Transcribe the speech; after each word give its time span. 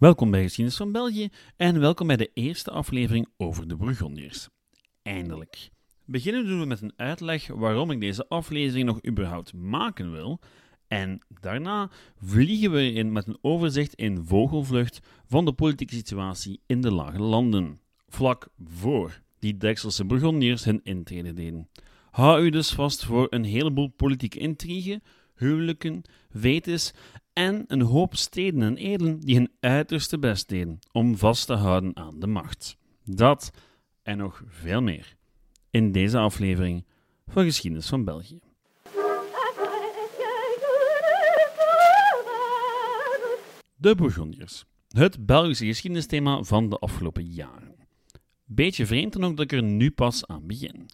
Welkom 0.00 0.30
bij 0.30 0.42
Geschiedenis 0.42 0.76
van 0.76 0.92
België 0.92 1.28
en 1.56 1.80
welkom 1.80 2.06
bij 2.06 2.16
de 2.16 2.30
eerste 2.34 2.70
aflevering 2.70 3.28
over 3.36 3.68
de 3.68 3.76
Burgondiërs. 3.76 4.48
Eindelijk. 5.02 5.70
Beginnen 6.04 6.46
doen 6.46 6.60
we 6.60 6.66
met 6.66 6.80
een 6.80 6.92
uitleg 6.96 7.46
waarom 7.46 7.90
ik 7.90 8.00
deze 8.00 8.28
aflevering 8.28 8.86
nog 8.86 9.06
überhaupt 9.06 9.52
maken 9.52 10.12
wil. 10.12 10.40
En 10.88 11.20
daarna 11.40 11.90
vliegen 12.22 12.70
we 12.70 12.92
in 12.92 13.12
met 13.12 13.26
een 13.26 13.38
overzicht 13.40 13.94
in 13.94 14.24
vogelvlucht 14.24 15.00
van 15.26 15.44
de 15.44 15.52
politieke 15.52 15.94
situatie 15.94 16.60
in 16.66 16.80
de 16.80 16.92
lage 16.92 17.22
landen. 17.22 17.80
Vlak 18.08 18.48
voor 18.64 19.20
die 19.38 19.56
Dekselse 19.56 20.04
Burgondiërs 20.04 20.64
hun 20.64 20.80
intrede 20.82 21.32
deden. 21.32 21.68
Hou 22.10 22.44
u 22.44 22.50
dus 22.50 22.70
vast 22.70 23.04
voor 23.04 23.26
een 23.30 23.44
heleboel 23.44 23.88
politieke 23.88 24.38
intrigen, 24.38 25.02
huwelijken, 25.34 26.02
vetes 26.30 26.92
en 27.40 27.64
een 27.66 27.80
hoop 27.80 28.16
steden 28.16 28.62
en 28.62 28.76
edelen 28.76 29.20
die 29.20 29.36
hun 29.36 29.50
uiterste 29.60 30.18
best 30.18 30.48
deden 30.48 30.78
om 30.92 31.16
vast 31.16 31.46
te 31.46 31.52
houden 31.52 31.96
aan 31.96 32.20
de 32.20 32.26
macht. 32.26 32.76
Dat 33.04 33.50
en 34.02 34.16
nog 34.18 34.42
veel 34.46 34.82
meer 34.82 35.16
in 35.70 35.92
deze 35.92 36.18
aflevering 36.18 36.84
van 37.26 37.44
Geschiedenis 37.44 37.88
van 37.88 38.04
België. 38.04 38.38
De 43.76 43.94
Bourgondiërs. 43.94 44.64
Het 44.88 45.26
Belgische 45.26 45.66
geschiedenisthema 45.66 46.42
van 46.42 46.68
de 46.68 46.78
afgelopen 46.78 47.24
jaren. 47.24 47.74
Beetje 48.44 48.86
vreemd 48.86 49.12
dan 49.12 49.24
ook 49.24 49.36
dat 49.36 49.52
ik 49.52 49.58
er 49.58 49.62
nu 49.62 49.90
pas 49.90 50.26
aan 50.26 50.46
begin 50.46 50.90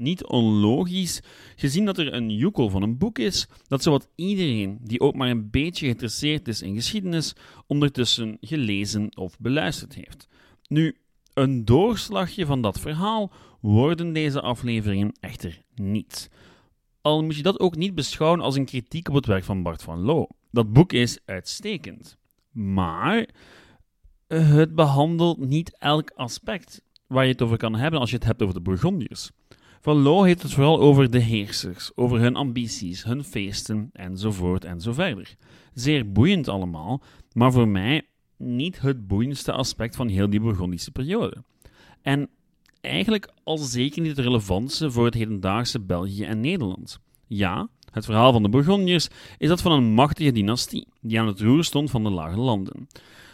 niet 0.00 0.26
onlogisch, 0.26 1.20
gezien 1.56 1.84
dat 1.84 1.98
er 1.98 2.12
een 2.12 2.30
joekel 2.30 2.70
van 2.70 2.82
een 2.82 2.98
boek 2.98 3.18
is 3.18 3.48
dat 3.66 3.82
zowat 3.82 4.08
iedereen 4.14 4.78
die 4.82 5.00
ook 5.00 5.14
maar 5.14 5.30
een 5.30 5.50
beetje 5.50 5.84
geïnteresseerd 5.84 6.48
is 6.48 6.62
in 6.62 6.74
geschiedenis 6.74 7.34
ondertussen 7.66 8.36
gelezen 8.40 9.16
of 9.16 9.38
beluisterd 9.38 9.94
heeft. 9.94 10.28
Nu, 10.68 10.96
een 11.34 11.64
doorslagje 11.64 12.46
van 12.46 12.62
dat 12.62 12.80
verhaal 12.80 13.32
worden 13.60 14.12
deze 14.12 14.40
afleveringen 14.40 15.12
echter 15.20 15.62
niet. 15.74 16.30
Al 17.00 17.24
moet 17.24 17.36
je 17.36 17.42
dat 17.42 17.60
ook 17.60 17.76
niet 17.76 17.94
beschouwen 17.94 18.40
als 18.40 18.56
een 18.56 18.64
kritiek 18.64 19.08
op 19.08 19.14
het 19.14 19.26
werk 19.26 19.44
van 19.44 19.62
Bart 19.62 19.82
van 19.82 19.98
Loo. 19.98 20.26
Dat 20.50 20.72
boek 20.72 20.92
is 20.92 21.18
uitstekend. 21.24 22.16
Maar 22.50 23.28
het 24.26 24.74
behandelt 24.74 25.38
niet 25.38 25.78
elk 25.78 26.10
aspect 26.10 26.82
waar 27.06 27.24
je 27.24 27.32
het 27.32 27.42
over 27.42 27.56
kan 27.56 27.74
hebben 27.74 28.00
als 28.00 28.10
je 28.10 28.16
het 28.16 28.24
hebt 28.24 28.42
over 28.42 28.54
de 28.54 28.60
Bourgondiërs. 28.60 29.30
Van 29.82 29.96
Loo 29.96 30.22
heeft 30.22 30.42
het 30.42 30.52
vooral 30.52 30.80
over 30.80 31.10
de 31.10 31.18
heersers, 31.18 31.90
over 31.94 32.20
hun 32.20 32.36
ambities, 32.36 33.04
hun 33.04 33.24
feesten 33.24 33.90
enzovoort 33.92 34.64
enzoverder. 34.64 35.36
Zeer 35.74 36.12
boeiend 36.12 36.48
allemaal, 36.48 37.02
maar 37.32 37.52
voor 37.52 37.68
mij 37.68 38.02
niet 38.36 38.80
het 38.80 39.06
boeiendste 39.06 39.52
aspect 39.52 39.96
van 39.96 40.08
heel 40.08 40.30
die 40.30 40.40
Burgondische 40.40 40.90
periode. 40.90 41.44
En 42.02 42.28
eigenlijk 42.80 43.32
al 43.44 43.58
zeker 43.58 44.02
niet 44.02 44.16
het 44.16 44.26
relevantste 44.26 44.90
voor 44.90 45.04
het 45.04 45.14
hedendaagse 45.14 45.80
België 45.80 46.24
en 46.24 46.40
Nederland. 46.40 46.98
Ja, 47.26 47.68
het 47.90 48.04
verhaal 48.04 48.32
van 48.32 48.42
de 48.42 48.48
Burgondiërs 48.48 49.08
is 49.38 49.48
dat 49.48 49.62
van 49.62 49.72
een 49.72 49.92
machtige 49.92 50.32
dynastie 50.32 50.86
die 51.00 51.20
aan 51.20 51.26
het 51.26 51.40
roer 51.40 51.64
stond 51.64 51.90
van 51.90 52.02
de 52.02 52.10
lage 52.10 52.38
landen. 52.38 52.88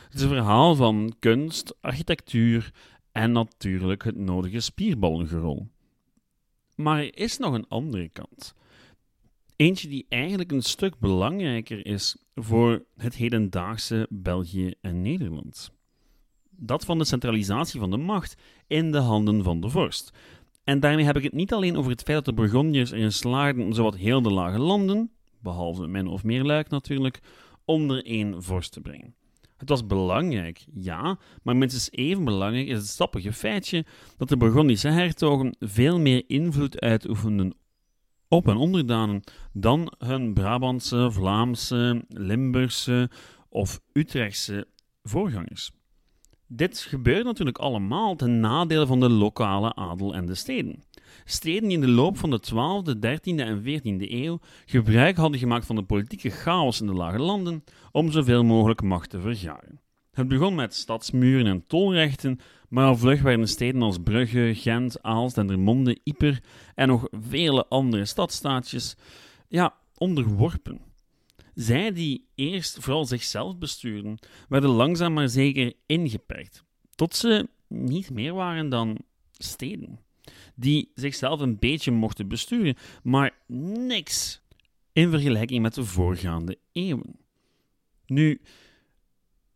Het 0.04 0.14
is 0.14 0.22
een 0.22 0.28
verhaal 0.28 0.74
van 0.74 1.14
kunst, 1.18 1.74
architectuur 1.80 2.72
en 3.12 3.32
natuurlijk 3.32 4.04
het 4.04 4.16
nodige 4.16 4.60
spierballengerol. 4.60 5.68
Maar 6.76 6.98
er 6.98 7.18
is 7.18 7.38
nog 7.38 7.54
een 7.54 7.68
andere 7.68 8.08
kant. 8.08 8.54
Eentje 9.56 9.88
die 9.88 10.06
eigenlijk 10.08 10.52
een 10.52 10.62
stuk 10.62 10.98
belangrijker 10.98 11.86
is 11.86 12.16
voor 12.34 12.84
het 12.96 13.14
hedendaagse 13.14 14.06
België 14.10 14.74
en 14.80 15.02
Nederland. 15.02 15.70
Dat 16.50 16.84
van 16.84 16.98
de 16.98 17.04
centralisatie 17.04 17.80
van 17.80 17.90
de 17.90 17.96
macht 17.96 18.36
in 18.66 18.92
de 18.92 18.98
handen 18.98 19.42
van 19.42 19.60
de 19.60 19.68
vorst. 19.68 20.12
En 20.64 20.80
daarmee 20.80 21.04
heb 21.04 21.16
ik 21.16 21.22
het 21.22 21.32
niet 21.32 21.52
alleen 21.52 21.76
over 21.76 21.90
het 21.90 22.02
feit 22.02 22.24
dat 22.24 22.36
de 22.36 22.42
Burgondiërs 22.42 22.90
erin 22.90 23.12
slaagden 23.12 23.74
zowat 23.74 23.96
heel 23.96 24.22
de 24.22 24.32
lage 24.32 24.58
landen, 24.58 25.10
behalve 25.40 25.86
min 25.86 26.06
of 26.06 26.24
meer 26.24 26.44
luik 26.44 26.68
natuurlijk, 26.68 27.20
onder 27.64 28.04
één 28.04 28.42
vorst 28.42 28.72
te 28.72 28.80
brengen. 28.80 29.14
Het 29.56 29.68
was 29.68 29.86
belangrijk, 29.86 30.66
ja, 30.74 31.18
maar 31.42 31.56
minstens 31.56 31.90
even 31.90 32.24
belangrijk 32.24 32.68
is 32.68 32.78
het 32.78 32.86
stappige 32.86 33.32
feitje 33.32 33.84
dat 34.16 34.28
de 34.28 34.36
Burgondische 34.36 34.88
hertogen 34.88 35.56
veel 35.60 36.00
meer 36.00 36.24
invloed 36.26 36.80
uitoefenden 36.80 37.54
op 38.28 38.46
hun 38.46 38.56
onderdanen 38.56 39.22
dan 39.52 39.92
hun 39.98 40.34
Brabantse, 40.34 41.10
Vlaamse, 41.10 42.04
Limburgse 42.08 43.10
of 43.48 43.80
Utrechtse 43.92 44.66
voorgangers. 45.02 45.70
Dit 46.46 46.78
gebeurde 46.78 47.24
natuurlijk 47.24 47.58
allemaal 47.58 48.16
ten 48.16 48.40
nadele 48.40 48.86
van 48.86 49.00
de 49.00 49.10
lokale 49.10 49.74
adel 49.74 50.14
en 50.14 50.26
de 50.26 50.34
steden. 50.34 50.82
Steden 51.24 51.68
die 51.68 51.76
in 51.76 51.80
de 51.80 51.88
loop 51.88 52.18
van 52.18 52.30
de 52.30 52.40
12e, 52.40 52.96
13e 52.96 53.40
en 53.40 53.62
14e 53.62 54.10
eeuw 54.10 54.40
gebruik 54.66 55.16
hadden 55.16 55.40
gemaakt 55.40 55.66
van 55.66 55.76
de 55.76 55.82
politieke 55.82 56.30
chaos 56.30 56.80
in 56.80 56.86
de 56.86 56.92
lage 56.92 57.18
landen 57.18 57.64
om 57.92 58.10
zoveel 58.10 58.44
mogelijk 58.44 58.82
macht 58.82 59.10
te 59.10 59.20
vergaren. 59.20 59.80
Het 60.12 60.28
begon 60.28 60.54
met 60.54 60.74
stadsmuren 60.74 61.46
en 61.46 61.66
tolrechten, 61.66 62.40
maar 62.68 62.86
al 62.86 62.96
vlug 62.96 63.22
werden 63.22 63.48
steden 63.48 63.82
als 63.82 63.98
Brugge, 63.98 64.52
Gent, 64.54 65.02
Aalst, 65.02 65.34
Dendermonde, 65.34 65.98
Ieper 66.04 66.42
en 66.74 66.88
nog 66.88 67.08
vele 67.28 67.66
andere 67.68 68.04
stadstaatjes 68.04 68.96
ja, 69.48 69.74
onderworpen. 69.96 70.80
Zij 71.54 71.92
die 71.92 72.28
eerst 72.34 72.78
vooral 72.80 73.04
zichzelf 73.04 73.58
bestuurden, 73.58 74.18
werden 74.48 74.70
langzaam 74.70 75.12
maar 75.12 75.28
zeker 75.28 75.72
ingeperkt, 75.86 76.64
tot 76.94 77.16
ze 77.16 77.48
niet 77.68 78.10
meer 78.10 78.34
waren 78.34 78.68
dan 78.68 78.98
steden, 79.32 79.98
die 80.54 80.90
zichzelf 80.94 81.40
een 81.40 81.58
beetje 81.58 81.90
mochten 81.90 82.28
besturen, 82.28 82.76
maar 83.02 83.34
niks 83.46 84.40
in 84.92 85.10
vergelijking 85.10 85.62
met 85.62 85.74
de 85.74 85.84
voorgaande 85.84 86.58
eeuwen. 86.72 87.16
Nu, 88.06 88.40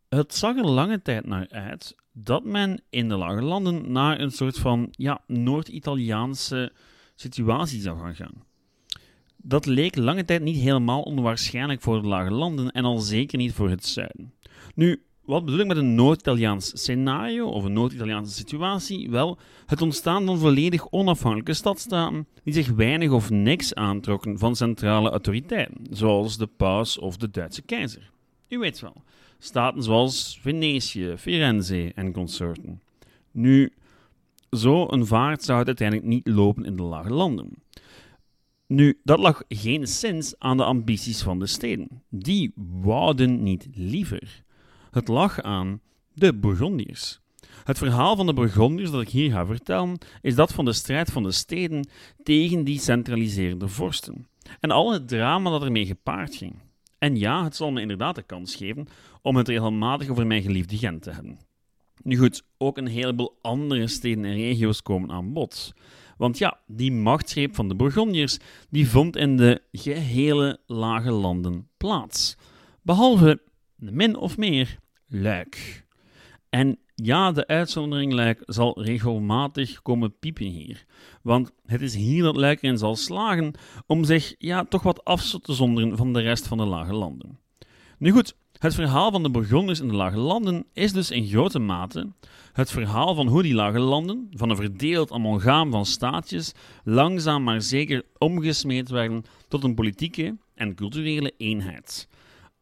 het 0.09 0.35
zag 0.35 0.57
er 0.57 0.67
lange 0.67 1.01
tijd 1.01 1.25
naar 1.25 1.49
uit 1.49 1.95
dat 2.13 2.43
men 2.43 2.81
in 2.89 3.09
de 3.09 3.15
lage 3.15 3.41
landen 3.41 3.91
naar 3.91 4.19
een 4.19 4.31
soort 4.31 4.59
van 4.59 4.87
ja, 4.91 5.21
Noord-Italiaanse 5.27 6.71
situatie 7.15 7.81
zou 7.81 7.99
gaan 7.99 8.15
gaan. 8.15 8.43
Dat 9.37 9.65
leek 9.65 9.95
lange 9.95 10.25
tijd 10.25 10.41
niet 10.41 10.57
helemaal 10.57 11.01
onwaarschijnlijk 11.01 11.81
voor 11.81 12.01
de 12.01 12.07
lage 12.07 12.31
landen 12.31 12.71
en 12.71 12.85
al 12.85 12.99
zeker 12.99 13.37
niet 13.37 13.53
voor 13.53 13.69
het 13.69 13.85
zuiden. 13.85 14.33
Nu, 14.75 15.03
wat 15.31 15.45
bedoel 15.45 15.59
ik 15.59 15.67
met 15.67 15.77
een 15.77 15.95
Noord-Italiaans 15.95 16.71
scenario 16.73 17.47
of 17.47 17.63
een 17.63 17.73
Noord-Italiaanse 17.73 18.33
situatie? 18.33 19.09
Wel, 19.09 19.37
het 19.65 19.81
ontstaan 19.81 20.25
van 20.25 20.37
volledig 20.37 20.91
onafhankelijke 20.91 21.53
stadstaten 21.53 22.27
die 22.43 22.53
zich 22.53 22.69
weinig 22.69 23.11
of 23.11 23.29
niks 23.29 23.73
aantrokken 23.73 24.39
van 24.39 24.55
centrale 24.55 25.09
autoriteiten, 25.09 25.75
zoals 25.89 26.37
de 26.37 26.47
paus 26.47 26.99
of 26.99 27.17
de 27.17 27.29
Duitse 27.29 27.61
keizer. 27.61 28.11
U 28.47 28.57
weet 28.57 28.79
wel, 28.79 29.03
staten 29.39 29.83
zoals 29.83 30.39
Venetië, 30.41 31.13
Firenze 31.17 31.91
en 31.95 32.11
consorten. 32.13 32.81
Nu, 33.31 33.73
zo 34.51 34.87
een 34.89 35.05
vaart 35.05 35.43
zou 35.43 35.57
het 35.59 35.67
uiteindelijk 35.67 36.07
niet 36.07 36.27
lopen 36.27 36.65
in 36.65 36.75
de 36.75 36.83
lage 36.83 37.13
landen. 37.13 37.49
Nu, 38.67 38.99
dat 39.03 39.19
lag 39.19 39.43
geen 39.47 39.87
sinds 39.87 40.33
aan 40.37 40.57
de 40.57 40.63
ambities 40.63 41.21
van 41.21 41.39
de 41.39 41.47
steden. 41.47 42.03
Die 42.09 42.51
wouden 42.81 43.43
niet 43.43 43.67
liever. 43.73 44.43
Het 44.91 45.07
lag 45.07 45.41
aan 45.41 45.81
de 46.13 46.33
Bourgondiërs. 46.33 47.19
Het 47.63 47.77
verhaal 47.77 48.15
van 48.15 48.25
de 48.25 48.33
Bourgondiërs 48.33 48.91
dat 48.91 49.01
ik 49.01 49.09
hier 49.09 49.31
ga 49.31 49.45
vertellen, 49.45 49.97
is 50.21 50.35
dat 50.35 50.53
van 50.53 50.65
de 50.65 50.73
strijd 50.73 51.11
van 51.11 51.23
de 51.23 51.31
steden 51.31 51.87
tegen 52.23 52.63
die 52.63 52.79
centraliserende 52.79 53.67
vorsten. 53.67 54.27
En 54.59 54.71
al 54.71 54.91
het 54.91 55.07
drama 55.07 55.49
dat 55.49 55.63
ermee 55.63 55.85
gepaard 55.85 56.35
ging. 56.35 56.55
En 56.97 57.17
ja, 57.17 57.43
het 57.43 57.55
zal 57.55 57.71
me 57.71 57.81
inderdaad 57.81 58.15
de 58.15 58.21
kans 58.21 58.55
geven 58.55 58.87
om 59.21 59.35
het 59.35 59.47
regelmatig 59.47 60.09
over 60.09 60.27
mijn 60.27 60.41
geliefde 60.41 60.77
Gent 60.77 61.01
te 61.01 61.11
hebben. 61.11 61.39
Nu 62.03 62.17
goed, 62.17 62.43
ook 62.57 62.77
een 62.77 62.87
heleboel 62.87 63.37
andere 63.41 63.87
steden 63.87 64.25
en 64.25 64.35
regio's 64.35 64.81
komen 64.81 65.11
aan 65.11 65.33
bod. 65.33 65.73
Want 66.17 66.37
ja, 66.37 66.59
die 66.67 66.91
machtsgreep 66.91 67.55
van 67.55 67.67
de 67.67 67.75
Bourgondiërs 67.75 68.37
die 68.69 68.89
vond 68.89 69.15
in 69.15 69.37
de 69.37 69.61
gehele 69.71 70.59
lage 70.65 71.11
landen 71.11 71.67
plaats. 71.77 72.37
Behalve, 72.81 73.41
min 73.75 74.15
of 74.15 74.37
meer, 74.37 74.79
Luik. 75.13 75.85
En 76.49 76.79
ja, 76.95 77.31
de 77.31 77.47
uitzondering 77.47 78.13
Luik 78.13 78.41
zal 78.45 78.81
regelmatig 78.81 79.81
komen 79.81 80.19
piepen 80.19 80.45
hier. 80.45 80.85
Want 81.21 81.51
het 81.65 81.81
is 81.81 81.95
hier 81.95 82.23
dat 82.23 82.35
Luik 82.35 82.61
erin 82.61 82.77
zal 82.77 82.95
slagen 82.95 83.53
om 83.87 84.03
zich 84.03 84.35
ja, 84.37 84.65
toch 84.65 84.83
wat 84.83 85.05
af 85.05 85.39
te 85.41 85.53
zonderen 85.53 85.97
van 85.97 86.13
de 86.13 86.21
rest 86.21 86.47
van 86.47 86.57
de 86.57 86.65
lage 86.65 86.93
landen. 86.93 87.39
Nu 87.97 88.11
goed, 88.11 88.35
het 88.57 88.75
verhaal 88.75 89.11
van 89.11 89.23
de 89.23 89.29
Bourgondiërs 89.29 89.79
in 89.79 89.87
de 89.87 89.93
lage 89.93 90.17
landen 90.17 90.65
is 90.73 90.93
dus 90.93 91.11
in 91.11 91.27
grote 91.27 91.59
mate 91.59 92.07
het 92.53 92.71
verhaal 92.71 93.15
van 93.15 93.27
hoe 93.27 93.43
die 93.43 93.53
lage 93.53 93.79
landen, 93.79 94.27
van 94.31 94.49
een 94.49 94.55
verdeeld 94.55 95.11
amalgaam 95.11 95.71
van 95.71 95.85
staatjes, 95.85 96.51
langzaam 96.83 97.43
maar 97.43 97.61
zeker 97.61 98.03
omgesmeed 98.17 98.89
werden 98.89 99.23
tot 99.47 99.63
een 99.63 99.75
politieke 99.75 100.37
en 100.55 100.75
culturele 100.75 101.33
eenheid. 101.37 102.07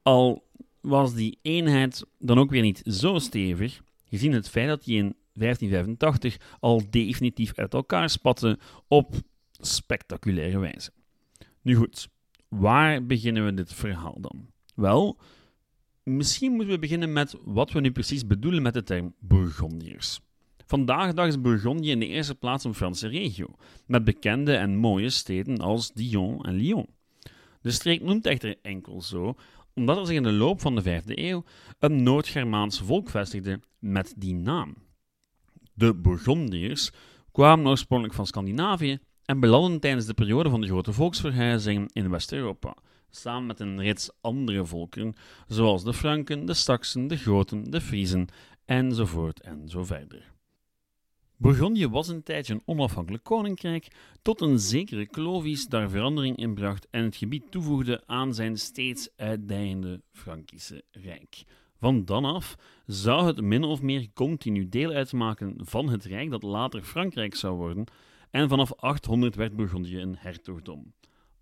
Al 0.04 0.48
was 0.82 1.14
die 1.14 1.40
eenheid 1.42 2.06
dan 2.18 2.40
ook 2.40 2.50
weer 2.50 2.62
niet 2.62 2.82
zo 2.86 3.20
stevig, 3.20 3.82
gezien 4.10 4.32
het 4.32 4.50
feit 4.50 4.68
dat 4.68 4.84
die 4.84 4.98
in 4.98 5.16
1585 5.34 6.38
al 6.60 6.82
definitief 6.90 7.54
uit 7.56 7.74
elkaar 7.74 8.10
spatten 8.10 8.60
op 8.88 9.16
spectaculaire 9.52 10.60
wijze. 10.60 10.92
Nu 11.62 11.76
goed, 11.76 12.10
waar 12.48 13.06
beginnen 13.06 13.46
we 13.46 13.54
dit 13.54 13.74
verhaal 13.74 14.18
dan? 14.22 14.48
Wel, 14.76 15.18
misschien 16.04 16.52
moeten 16.52 16.74
we 16.74 16.80
beginnen 16.80 17.14
met 17.14 17.36
wat 17.44 17.72
we 17.72 17.80
nu 17.80 17.92
precies 17.92 18.28
bedoelen 18.28 18.62
met 18.62 18.74
de 18.74 18.84
term 18.84 19.14
Bourgondiërs. 19.20 20.20
Vandaag 20.66 21.08
de 21.08 21.14
dag 21.14 21.28
is 21.28 21.42
Bourgondië 21.42 21.92
in 21.92 22.00
de 22.00 22.08
eerste 22.08 22.36
plaats 22.36 22.64
een 22.64 22.74
Franse 22.74 23.08
regio, 23.08 23.56
met 23.86 24.04
bekende 24.04 24.56
en 24.56 24.76
mooie 24.76 25.10
steden 25.10 25.58
als 25.58 25.92
Dijon 25.92 26.46
en 26.46 26.54
Lyon. 26.54 26.88
De 27.62 27.72
streek 27.72 28.02
noemt 28.02 28.26
echter 28.26 28.56
enkel 28.62 29.02
zo 29.02 29.36
omdat 29.74 29.98
er 29.98 30.06
zich 30.06 30.16
in 30.16 30.24
de 30.24 30.32
loop 30.32 30.62
van 30.62 30.76
de 30.76 31.02
5e 31.02 31.06
eeuw 31.06 31.44
een 31.80 32.04
Noord-Germaans 32.04 32.82
volk 32.82 33.10
vestigde 33.10 33.60
met 33.80 34.14
die 34.18 34.36
naam. 34.36 34.76
De 35.74 35.94
Bourgondiërs 35.94 36.92
kwamen 37.32 37.68
oorspronkelijk 37.68 38.16
van 38.16 38.28
Scandinavië 38.28 39.00
en 39.26 39.40
belanden 39.40 39.80
tijdens 39.80 40.06
de 40.06 40.14
periode 40.14 40.50
van 40.50 40.62
de 40.62 40.68
grote 40.68 40.94
volksverhuizingen 40.94 41.90
in 41.94 42.10
West-Europa, 42.10 42.76
samen 43.10 43.46
met 43.46 43.60
een 43.60 43.82
reeds 43.82 44.12
andere 44.22 44.66
volkeren, 44.66 45.16
zoals 45.48 45.84
de 45.84 45.94
Franken, 45.94 46.46
de 46.46 46.54
Saksen, 46.54 47.08
de 47.08 47.18
Goten, 47.18 47.64
de 47.72 47.82
Friezen, 47.82 48.28
enzovoort 48.66 49.42
en 49.42 49.70
zo 49.70 49.84
verder. 49.84 50.32
Bourgondië 51.42 51.88
was 51.88 52.08
een 52.08 52.24
tijdje 52.24 52.54
een 52.54 52.62
onafhankelijk 52.66 53.24
koninkrijk, 53.24 53.88
tot 54.22 54.42
een 54.42 54.60
zekere 54.60 55.06
Clovis 55.06 55.68
daar 55.68 55.90
verandering 55.90 56.38
in 56.38 56.54
bracht 56.54 56.88
en 56.90 57.04
het 57.04 57.16
gebied 57.16 57.52
toevoegde 57.52 58.04
aan 58.06 58.34
zijn 58.34 58.58
steeds 58.58 59.10
uitdijende 59.16 60.02
Frankische 60.12 60.84
rijk. 60.92 61.44
Van 61.78 62.06
dan 62.06 62.26
af 62.26 62.56
zou 62.86 63.28
het 63.28 63.42
min 63.42 63.64
of 63.64 63.82
meer 63.82 64.08
continu 64.14 64.70
deel 64.70 64.92
uitmaken 64.92 65.56
van 65.58 65.90
het 65.90 66.06
rijk 66.06 66.30
dat 66.30 66.44
later 66.44 66.82
Frankrijk 66.82 67.36
zou 67.36 67.56
worden, 67.56 67.86
en 68.32 68.50
vanaf 68.50 68.74
800 68.74 69.36
werd 69.36 69.56
Bourgondië 69.56 69.98
een 69.98 70.18
hertogdom. 70.18 70.94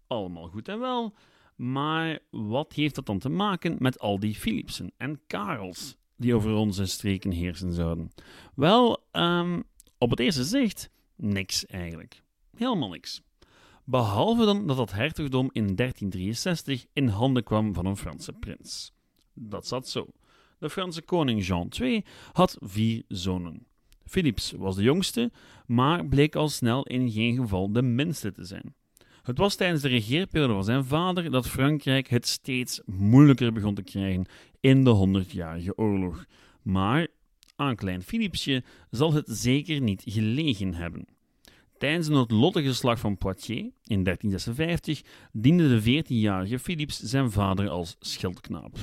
Allemaal 0.08 0.48
goed 0.48 0.68
en 0.68 0.80
wel, 0.80 1.14
maar 1.56 2.20
wat 2.30 2.74
heeft 2.74 2.96
dat 2.96 3.06
dan 3.06 3.20
te 3.20 3.30
maken 3.30 3.76
met 3.80 4.00
al 4.00 4.20
die 4.20 4.36
Philipsen 4.36 4.92
en 4.98 5.20
Karels 5.28 5.98
die 6.16 6.36
over 6.36 6.54
onze 6.54 6.86
streken 6.86 7.32
heersen 7.32 7.74
zouden? 7.74 8.12
Wel, 8.56 9.06
um, 9.12 9.64
op 9.98 10.10
het 10.10 10.20
eerste 10.20 10.44
zicht, 10.44 10.90
niks 11.16 11.66
eigenlijk. 11.66 12.24
Helemaal 12.56 12.90
niks. 12.90 13.22
Behalve 13.84 14.46
dan 14.46 14.68
dat 14.68 14.78
dat 14.78 14.92
hertogdom 14.92 15.50
in 15.52 15.76
1363 15.76 16.86
in 16.94 17.08
handen 17.08 17.44
kwam 17.44 17.74
van 17.74 17.86
een 17.86 17.98
Franse 17.98 18.34
prins. 18.34 18.92
Dat 19.34 19.68
zat 19.68 19.88
zo. 19.88 20.08
De 20.60 20.70
Franse 20.70 21.02
koning 21.02 21.46
Jean 21.46 21.72
II 21.80 22.06
had 22.32 22.58
vier 22.60 23.04
zonen. 23.08 23.66
Philips 24.06 24.52
was 24.52 24.76
de 24.76 24.84
jongste, 24.84 25.32
maar 25.66 26.06
bleek 26.06 26.36
al 26.36 26.50
snel 26.50 26.84
in 26.84 27.12
geen 27.12 27.36
geval 27.36 27.72
de 27.72 27.82
minste 27.82 28.32
te 28.32 28.44
zijn. 28.44 28.76
Het 29.24 29.38
was 29.38 29.56
tijdens 29.56 29.82
de 29.82 29.88
regeerperiode 29.88 30.54
van 30.54 30.64
zijn 30.64 30.86
vader 30.86 31.32
dat 31.32 31.48
Frankrijk 31.48 32.08
het 32.08 32.28
steeds 32.28 32.82
moeilijker 32.86 33.54
begon 33.54 33.76
te 33.76 33.84
krijgen 33.84 34.26
in 34.60 34.84
de 34.84 34.90
Honderdjarige 34.90 35.78
Oorlog. 35.78 36.26
Maar 36.62 37.07
aan 37.58 37.76
klein 37.76 38.02
Philipsje 38.02 38.64
zal 38.90 39.14
het 39.14 39.26
zeker 39.28 39.82
niet 39.82 40.04
gelegen 40.06 40.74
hebben. 40.74 41.06
Tijdens 41.78 42.08
een 42.08 42.14
noodlottige 42.14 42.74
slag 42.74 43.00
van 43.00 43.18
Poitiers 43.18 43.70
in 43.84 44.04
1356 44.04 45.02
diende 45.32 45.82
de 45.82 46.04
14-jarige 46.04 46.60
Philips 46.60 47.00
zijn 47.00 47.32
vader 47.32 47.70
als 47.70 47.96
schildknaap. 48.00 48.78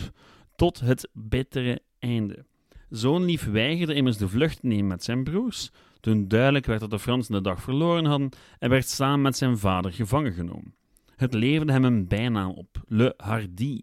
Tot 0.56 0.80
het 0.80 1.08
bittere 1.12 1.82
einde. 1.98 2.44
Zoon 2.88 3.24
lief 3.24 3.44
weigerde 3.44 3.94
immers 3.94 4.16
de 4.16 4.28
vlucht 4.28 4.60
te 4.60 4.66
nemen 4.66 4.86
met 4.86 5.04
zijn 5.04 5.24
broers, 5.24 5.70
toen 6.00 6.28
duidelijk 6.28 6.66
werd 6.66 6.80
dat 6.80 6.90
de 6.90 6.98
Fransen 6.98 7.34
de 7.34 7.40
dag 7.40 7.62
verloren 7.62 8.04
hadden 8.04 8.28
en 8.58 8.70
werd 8.70 8.88
samen 8.88 9.22
met 9.22 9.36
zijn 9.36 9.58
vader 9.58 9.92
gevangen 9.92 10.32
genomen. 10.32 10.74
Het 11.16 11.34
leverde 11.34 11.72
hem 11.72 11.84
een 11.84 12.08
bijnaam 12.08 12.50
op, 12.50 12.82
Le 12.86 13.14
Hardy. 13.16 13.80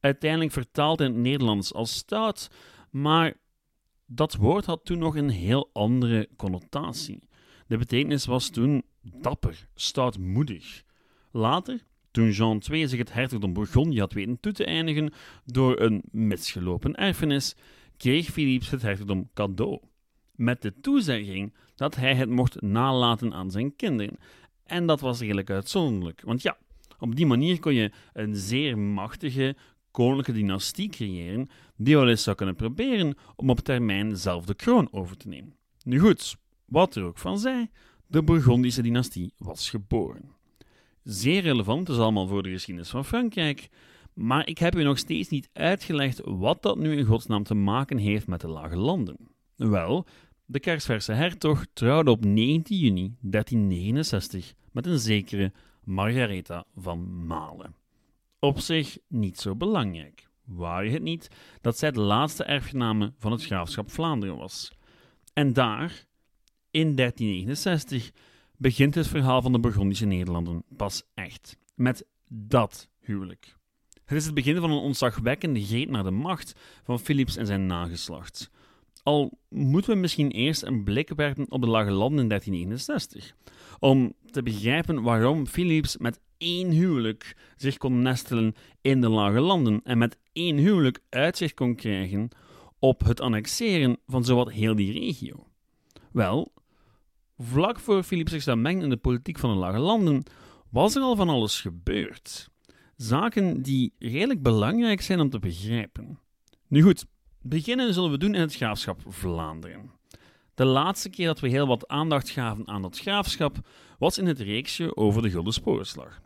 Uiteindelijk 0.00 0.52
vertaald 0.52 1.00
in 1.00 1.06
het 1.06 1.16
Nederlands 1.16 1.74
als 1.74 1.96
stout, 1.96 2.50
maar 2.90 3.34
dat 4.10 4.34
woord 4.34 4.64
had 4.64 4.84
toen 4.84 4.98
nog 4.98 5.16
een 5.16 5.30
heel 5.30 5.70
andere 5.72 6.28
connotatie. 6.36 7.22
De 7.66 7.76
betekenis 7.76 8.26
was 8.26 8.48
toen 8.48 8.82
dapper, 9.02 9.68
stoutmoedig. 9.74 10.82
Later, 11.30 11.84
toen 12.10 12.30
Jean 12.30 12.62
II 12.70 12.88
zich 12.88 12.98
het 12.98 13.12
hertogdom 13.12 13.52
Bourgondië 13.52 13.98
had 13.98 14.12
weten 14.12 14.40
toe 14.40 14.52
te 14.52 14.64
eindigen 14.64 15.12
door 15.44 15.80
een 15.80 16.02
misgelopen 16.10 16.94
erfenis, 16.94 17.54
kreeg 17.96 18.26
Philips 18.26 18.70
het 18.70 18.82
hertogdom 18.82 19.30
cadeau. 19.34 19.80
Met 20.34 20.62
de 20.62 20.80
toezegging 20.80 21.54
dat 21.74 21.96
hij 21.96 22.14
het 22.14 22.28
mocht 22.28 22.60
nalaten 22.60 23.34
aan 23.34 23.50
zijn 23.50 23.76
kinderen. 23.76 24.16
En 24.64 24.86
dat 24.86 25.00
was 25.00 25.20
redelijk 25.20 25.50
uitzonderlijk, 25.50 26.22
want 26.24 26.42
ja, 26.42 26.56
op 26.98 27.16
die 27.16 27.26
manier 27.26 27.60
kon 27.60 27.74
je 27.74 27.90
een 28.12 28.36
zeer 28.36 28.78
machtige, 28.78 29.56
koninklijke 29.98 30.32
dynastie 30.32 30.88
creëren 30.88 31.48
die 31.76 31.96
wel 31.96 32.08
eens 32.08 32.22
zou 32.22 32.36
kunnen 32.36 32.54
proberen 32.54 33.14
om 33.36 33.50
op 33.50 33.60
termijn 33.60 34.16
zelf 34.16 34.44
de 34.44 34.54
kroon 34.54 34.88
over 34.92 35.16
te 35.16 35.28
nemen. 35.28 35.56
Nu 35.84 35.98
goed, 35.98 36.36
wat 36.64 36.94
er 36.94 37.02
ook 37.02 37.18
van 37.18 37.38
zij, 37.38 37.70
de 38.06 38.22
Burgondische 38.22 38.82
dynastie 38.82 39.32
was 39.38 39.70
geboren. 39.70 40.32
Zeer 41.02 41.42
relevant 41.42 41.88
is 41.88 41.98
allemaal 41.98 42.26
voor 42.26 42.42
de 42.42 42.50
geschiedenis 42.50 42.90
van 42.90 43.04
Frankrijk, 43.04 43.68
maar 44.14 44.46
ik 44.46 44.58
heb 44.58 44.76
u 44.76 44.82
nog 44.82 44.98
steeds 44.98 45.28
niet 45.28 45.50
uitgelegd 45.52 46.20
wat 46.24 46.62
dat 46.62 46.78
nu 46.78 46.96
in 46.96 47.04
godsnaam 47.04 47.42
te 47.42 47.54
maken 47.54 47.96
heeft 47.96 48.26
met 48.26 48.40
de 48.40 48.48
Lage 48.48 48.76
Landen. 48.76 49.16
Wel, 49.56 50.06
de 50.44 50.60
kerstverse 50.60 51.12
hertog 51.12 51.64
trouwde 51.72 52.10
op 52.10 52.24
19 52.24 52.78
juni 52.78 53.14
1369 53.20 54.54
met 54.72 54.86
een 54.86 54.98
zekere 54.98 55.52
Margaretha 55.84 56.64
van 56.74 57.26
Malen 57.26 57.74
op 58.38 58.58
zich 58.60 58.98
niet 59.08 59.38
zo 59.38 59.56
belangrijk. 59.56 60.28
Waar 60.44 60.84
je 60.84 60.90
het 60.90 61.02
niet 61.02 61.28
dat 61.60 61.78
zij 61.78 61.90
de 61.90 62.00
laatste 62.00 62.44
erfgename 62.44 63.12
van 63.18 63.32
het 63.32 63.44
graafschap 63.44 63.90
Vlaanderen 63.90 64.36
was. 64.36 64.72
En 65.32 65.52
daar, 65.52 66.06
in 66.70 66.94
1369, 66.94 68.10
begint 68.56 68.94
het 68.94 69.06
verhaal 69.06 69.42
van 69.42 69.52
de 69.52 69.60
Burgondische 69.60 70.06
Nederlanden 70.06 70.62
pas 70.76 71.02
echt. 71.14 71.56
Met 71.74 72.06
dat 72.28 72.88
huwelijk. 73.00 73.56
Het 74.04 74.18
is 74.18 74.24
het 74.24 74.34
begin 74.34 74.56
van 74.56 74.70
een 74.70 74.78
ontzagwekkende 74.78 75.64
greet 75.64 75.90
naar 75.90 76.04
de 76.04 76.10
macht 76.10 76.52
van 76.82 77.00
Philips 77.00 77.36
en 77.36 77.46
zijn 77.46 77.66
nageslacht. 77.66 78.50
Al 79.02 79.38
moeten 79.48 79.92
we 79.92 79.98
misschien 79.98 80.30
eerst 80.30 80.62
een 80.62 80.84
blik 80.84 81.08
werpen 81.16 81.50
op 81.50 81.60
de 81.60 81.68
Lage 81.68 81.90
Landen 81.90 82.22
in 82.22 82.28
1369, 82.28 83.34
om 83.78 84.12
te 84.30 84.42
begrijpen 84.42 85.02
waarom 85.02 85.46
Philips 85.46 85.96
met 85.96 86.20
één 86.38 86.70
huwelijk 86.70 87.36
zich 87.56 87.76
kon 87.76 88.02
nestelen 88.02 88.54
in 88.80 89.00
de 89.00 89.08
lage 89.08 89.40
landen 89.40 89.80
en 89.84 89.98
met 89.98 90.18
één 90.32 90.56
huwelijk 90.56 91.00
uitzicht 91.08 91.54
kon 91.54 91.74
krijgen 91.74 92.28
op 92.78 93.04
het 93.04 93.20
annexeren 93.20 93.98
van 94.06 94.24
zowat 94.24 94.50
heel 94.50 94.74
die 94.74 94.92
regio. 94.92 95.46
Wel, 96.12 96.52
vlak 97.38 97.80
voor 97.80 98.02
Philips 98.02 98.32
zich 98.32 98.54
mengen 98.54 98.82
in 98.82 98.90
de 98.90 98.96
politiek 98.96 99.38
van 99.38 99.50
de 99.50 99.56
lage 99.56 99.78
landen, 99.78 100.22
was 100.70 100.94
er 100.96 101.02
al 101.02 101.16
van 101.16 101.28
alles 101.28 101.60
gebeurd. 101.60 102.48
Zaken 102.96 103.62
die 103.62 103.92
redelijk 103.98 104.42
belangrijk 104.42 105.00
zijn 105.00 105.20
om 105.20 105.30
te 105.30 105.38
begrijpen. 105.38 106.18
Nu 106.68 106.82
goed, 106.82 107.06
beginnen 107.42 107.94
zullen 107.94 108.10
we 108.10 108.18
doen 108.18 108.34
in 108.34 108.40
het 108.40 108.54
graafschap 108.54 109.00
Vlaanderen. 109.06 109.90
De 110.54 110.64
laatste 110.64 111.10
keer 111.10 111.26
dat 111.26 111.40
we 111.40 111.48
heel 111.48 111.66
wat 111.66 111.88
aandacht 111.88 112.30
gaven 112.30 112.68
aan 112.68 112.82
dat 112.82 112.98
graafschap 112.98 113.56
was 113.98 114.18
in 114.18 114.26
het 114.26 114.40
reeksje 114.40 114.96
over 114.96 115.22
de 115.22 115.30
Gulden 115.30 115.52
Sporenslag 115.52 116.20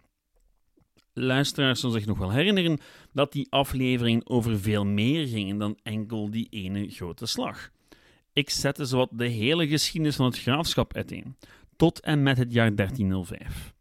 luisteraars 1.15 1.81
zullen 1.81 1.95
zich 1.95 2.07
nog 2.07 2.19
wel 2.19 2.31
herinneren 2.31 2.79
dat 3.13 3.33
die 3.33 3.47
aflevering 3.51 4.29
over 4.29 4.59
veel 4.61 4.85
meer 4.85 5.27
ging 5.27 5.59
dan 5.59 5.79
enkel 5.83 6.31
die 6.31 6.47
ene 6.51 6.89
grote 6.89 7.27
slag. 7.27 7.71
Ik 8.33 8.51
zette 8.51 8.85
zowat 8.85 9.09
de 9.13 9.27
hele 9.27 9.69
geschiedenis 9.69 10.17
van 10.17 10.27
het 10.27 10.39
graafschap 10.39 10.95
uiteen, 10.95 11.37
tot 11.77 12.01
en 12.01 12.23
met 12.23 12.39
het 12.39 12.53
jaar 12.53 12.75
1305. 12.75 13.73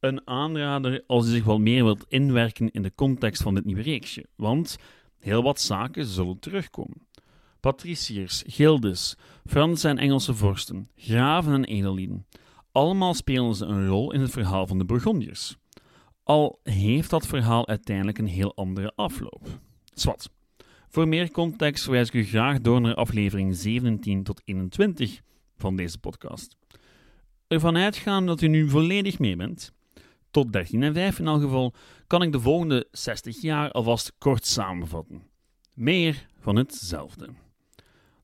Een 0.00 0.26
aanrader 0.26 1.04
als 1.06 1.26
u 1.26 1.30
zich 1.30 1.44
wel 1.44 1.58
meer 1.58 1.84
wilt 1.84 2.04
inwerken 2.08 2.70
in 2.70 2.82
de 2.82 2.94
context 2.94 3.42
van 3.42 3.54
dit 3.54 3.64
nieuwe 3.64 3.82
reeksje, 3.82 4.26
want 4.36 4.76
heel 5.18 5.42
wat 5.42 5.60
zaken 5.60 6.06
zullen 6.06 6.38
terugkomen. 6.38 7.06
Patriciërs, 7.60 8.42
gildes, 8.46 9.16
Franse 9.46 9.88
en 9.88 9.98
Engelse 9.98 10.34
vorsten, 10.34 10.88
graven 10.96 11.52
en 11.52 11.64
edellieden, 11.64 12.26
allemaal 12.72 13.14
spelen 13.14 13.54
ze 13.54 13.64
een 13.64 13.88
rol 13.88 14.12
in 14.12 14.20
het 14.20 14.30
verhaal 14.30 14.66
van 14.66 14.78
de 14.78 14.84
Burgondiërs. 14.84 15.56
Al 16.28 16.60
heeft 16.62 17.10
dat 17.10 17.26
verhaal 17.26 17.68
uiteindelijk 17.68 18.18
een 18.18 18.26
heel 18.26 18.56
andere 18.56 18.92
afloop. 18.94 19.60
Zwat. 19.94 20.30
Voor 20.88 21.08
meer 21.08 21.30
context 21.30 21.86
wijs 21.86 22.08
ik 22.08 22.14
u 22.14 22.24
graag 22.24 22.60
door 22.60 22.80
naar 22.80 22.94
aflevering 22.94 23.56
17 23.56 24.22
tot 24.22 24.40
21 24.44 25.20
van 25.56 25.76
deze 25.76 25.98
podcast. 25.98 26.56
Ervan 27.46 27.76
uitgaan 27.76 28.26
dat 28.26 28.40
u 28.40 28.48
nu 28.48 28.68
volledig 28.68 29.18
mee 29.18 29.36
bent, 29.36 29.72
tot 30.30 30.52
1305 30.52 31.18
in 31.18 31.26
elk 31.26 31.42
geval, 31.42 31.74
kan 32.06 32.22
ik 32.22 32.32
de 32.32 32.40
volgende 32.40 32.88
60 32.90 33.40
jaar 33.40 33.70
alvast 33.70 34.12
kort 34.18 34.46
samenvatten. 34.46 35.22
Meer 35.74 36.26
van 36.38 36.56
hetzelfde. 36.56 37.28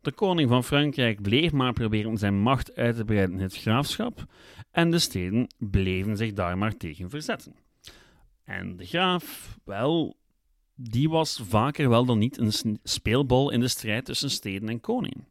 De 0.01 0.13
koning 0.13 0.49
van 0.49 0.65
Frankrijk 0.65 1.23
bleef 1.23 1.53
maar 1.53 1.73
proberen 1.73 2.19
zijn 2.19 2.39
macht 2.39 2.77
uit 2.77 2.97
te 2.97 3.05
breiden 3.05 3.37
in 3.37 3.43
het 3.43 3.57
graafschap 3.57 4.25
en 4.71 4.91
de 4.91 4.99
steden 4.99 5.47
bleven 5.59 6.17
zich 6.17 6.33
daar 6.33 6.59
maar 6.59 6.77
tegen 6.77 7.11
verzetten. 7.11 7.64
En 8.45 8.77
de 8.77 8.87
graaf, 8.87 9.59
wel, 9.65 10.17
die 10.75 11.09
was 11.09 11.41
vaker 11.49 11.89
wel 11.89 12.05
dan 12.05 12.19
niet 12.19 12.39
een 12.39 12.79
speelbal 12.83 13.51
in 13.51 13.61
de 13.61 13.69
strijd 13.69 14.05
tussen 14.05 14.31
steden 14.31 14.69
en 14.69 14.81
koning. 14.81 15.25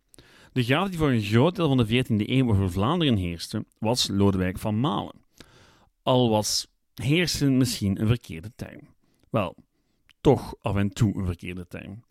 De 0.52 0.64
graaf 0.64 0.90
die 0.90 0.98
voor 0.98 1.12
een 1.12 1.22
groot 1.22 1.56
deel 1.56 1.68
van 1.68 1.78
de 1.78 2.06
14e 2.06 2.30
eeuw 2.30 2.50
over 2.50 2.72
Vlaanderen 2.72 3.18
heerste, 3.18 3.66
was 3.78 4.08
Lodewijk 4.08 4.60
van 4.60 4.80
Malen. 4.80 5.22
Al 6.04 6.30
was 6.30 6.68
heersen 6.94 7.58
misschien 7.58 8.02
een 8.02 8.08
verkeerde 8.08 8.52
term. 8.56 8.80
Wel, 9.30 9.56
toch 10.22 10.56
af 10.62 10.76
en 10.76 10.90
toe 10.90 11.18
een 11.18 11.26
verkeerde 11.26 11.68
term. 11.68 12.04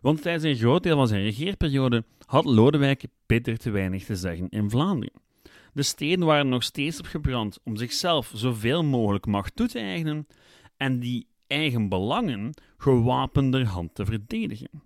Want 0.00 0.22
tijdens 0.22 0.44
een 0.44 0.56
groot 0.56 0.82
deel 0.82 0.96
van 0.96 1.08
zijn 1.08 1.22
regeerperiode 1.22 2.04
had 2.24 2.44
Lodewijk 2.44 3.04
bitter 3.26 3.58
te 3.58 3.70
weinig 3.70 4.04
te 4.04 4.16
zeggen 4.16 4.48
in 4.48 4.70
Vlaanderen. 4.70 5.20
De 5.78 5.84
steden 5.84 6.26
waren 6.26 6.48
nog 6.48 6.62
steeds 6.62 6.98
opgebrand 6.98 7.58
om 7.64 7.76
zichzelf 7.76 8.30
zoveel 8.34 8.84
mogelijk 8.84 9.26
macht 9.26 9.56
toe 9.56 9.68
te 9.68 9.78
eigenen 9.78 10.26
en 10.76 11.00
die 11.00 11.26
eigen 11.46 11.88
belangen 11.88 12.54
gewapenderhand 12.76 13.94
te 13.94 14.04
verdedigen. 14.04 14.82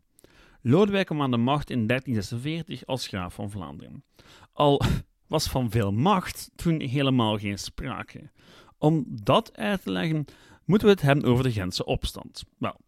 Lodewijk 0.62 1.06
kwam 1.06 1.22
aan 1.22 1.30
de 1.30 1.36
macht 1.36 1.70
in 1.70 1.86
1346 1.86 2.86
als 2.86 3.06
graaf 3.06 3.34
van 3.34 3.50
Vlaanderen. 3.50 4.04
Al 4.52 4.80
was 5.26 5.48
van 5.48 5.70
veel 5.70 5.92
macht 5.92 6.50
toen 6.54 6.80
helemaal 6.80 7.38
geen 7.38 7.58
sprake. 7.58 8.30
Om 8.78 9.04
dat 9.08 9.56
uit 9.56 9.82
te 9.82 9.90
leggen, 9.90 10.24
moeten 10.64 10.86
we 10.86 10.92
het 10.92 11.02
hebben 11.02 11.24
over 11.24 11.44
de 11.44 11.52
Gentse 11.52 11.84
opstand. 11.84 12.44
Wel, 12.58 12.80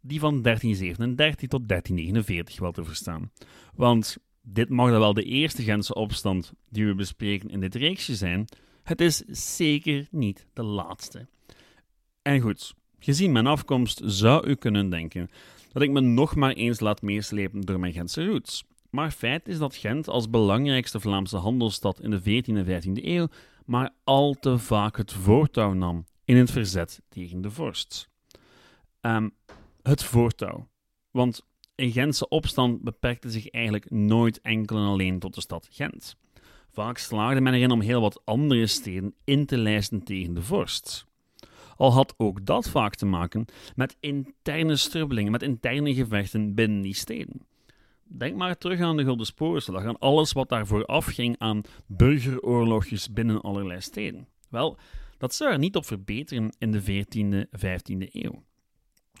die 0.00 0.20
van 0.20 0.42
1337 0.42 1.48
tot 1.48 1.68
1349 1.68 2.58
wel 2.58 2.72
te 2.72 2.84
verstaan. 2.84 3.30
Want 3.74 4.16
dit 4.52 4.68
mag 4.68 4.90
dan 4.90 5.00
wel 5.00 5.14
de 5.14 5.22
eerste 5.22 5.62
Gentse 5.62 5.94
opstand 5.94 6.52
die 6.68 6.86
we 6.86 6.94
bespreken 6.94 7.50
in 7.50 7.60
dit 7.60 7.74
reeksje 7.74 8.14
zijn. 8.14 8.48
Het 8.82 9.00
is 9.00 9.16
zeker 9.56 10.06
niet 10.10 10.46
de 10.52 10.62
laatste. 10.62 11.26
En 12.22 12.40
goed, 12.40 12.74
gezien 12.98 13.32
mijn 13.32 13.46
afkomst 13.46 14.00
zou 14.04 14.46
u 14.46 14.54
kunnen 14.54 14.90
denken 14.90 15.30
dat 15.72 15.82
ik 15.82 15.90
me 15.90 16.00
nog 16.00 16.34
maar 16.34 16.52
eens 16.52 16.80
laat 16.80 17.02
meeslepen 17.02 17.60
door 17.60 17.80
mijn 17.80 17.92
Gentse 17.92 18.26
roots. 18.26 18.64
Maar 18.90 19.10
feit 19.10 19.48
is 19.48 19.58
dat 19.58 19.76
Gent 19.76 20.08
als 20.08 20.30
belangrijkste 20.30 21.00
Vlaamse 21.00 21.36
handelsstad 21.36 22.00
in 22.00 22.10
de 22.10 22.20
14e 22.20 22.54
en 22.54 22.82
15e 22.82 23.04
eeuw 23.04 23.28
maar 23.64 23.94
al 24.04 24.34
te 24.34 24.58
vaak 24.58 24.96
het 24.96 25.12
voortouw 25.12 25.72
nam 25.72 26.04
in 26.24 26.36
het 26.36 26.50
verzet 26.50 27.00
tegen 27.08 27.40
de 27.40 27.50
vorst. 27.50 28.10
Um, 29.00 29.34
het 29.82 30.04
voortouw. 30.04 30.68
Want 31.10 31.46
Gentse 31.86 32.28
opstand 32.28 32.82
beperkte 32.82 33.30
zich 33.30 33.50
eigenlijk 33.50 33.90
nooit 33.90 34.40
enkel 34.40 34.76
en 34.76 34.84
alleen 34.84 35.18
tot 35.18 35.34
de 35.34 35.40
stad 35.40 35.68
Gent. 35.70 36.16
Vaak 36.70 36.98
slaagde 36.98 37.40
men 37.40 37.54
erin 37.54 37.70
om 37.70 37.80
heel 37.80 38.00
wat 38.00 38.20
andere 38.24 38.66
steden 38.66 39.14
in 39.24 39.46
te 39.46 39.58
lijsten 39.58 40.02
tegen 40.02 40.34
de 40.34 40.42
vorst. 40.42 41.06
Al 41.76 41.92
had 41.92 42.14
ook 42.16 42.46
dat 42.46 42.68
vaak 42.68 42.94
te 42.94 43.06
maken 43.06 43.44
met 43.74 43.96
interne 44.00 44.76
strubbelingen, 44.76 45.32
met 45.32 45.42
interne 45.42 45.94
gevechten 45.94 46.54
binnen 46.54 46.80
die 46.80 46.94
steden. 46.94 47.46
Denk 48.04 48.36
maar 48.36 48.58
terug 48.58 48.80
aan 48.80 48.96
de 48.96 49.04
Gulden 49.04 49.26
Sporenslag, 49.26 49.84
aan 49.84 49.98
alles 49.98 50.32
wat 50.32 50.48
daarvoor 50.48 50.84
afging 50.86 51.38
aan 51.38 51.62
burgeroorlogjes 51.86 53.12
binnen 53.12 53.40
allerlei 53.40 53.80
steden. 53.80 54.28
Wel, 54.50 54.78
dat 55.18 55.34
zou 55.34 55.52
er 55.52 55.58
niet 55.58 55.76
op 55.76 55.86
verbeteren 55.86 56.54
in 56.58 56.70
de 56.72 56.82
14e, 56.82 57.48
15e 57.58 58.12
eeuw. 58.12 58.42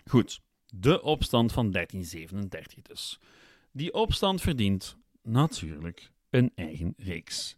Goed, 0.06 0.40
de 0.74 1.02
opstand 1.02 1.52
van 1.52 1.70
1337 1.70 2.82
dus. 2.82 3.18
Die 3.72 3.94
opstand 3.94 4.40
verdient 4.40 4.96
natuurlijk 5.22 6.10
een 6.30 6.52
eigen 6.54 6.94
reeks. 6.96 7.56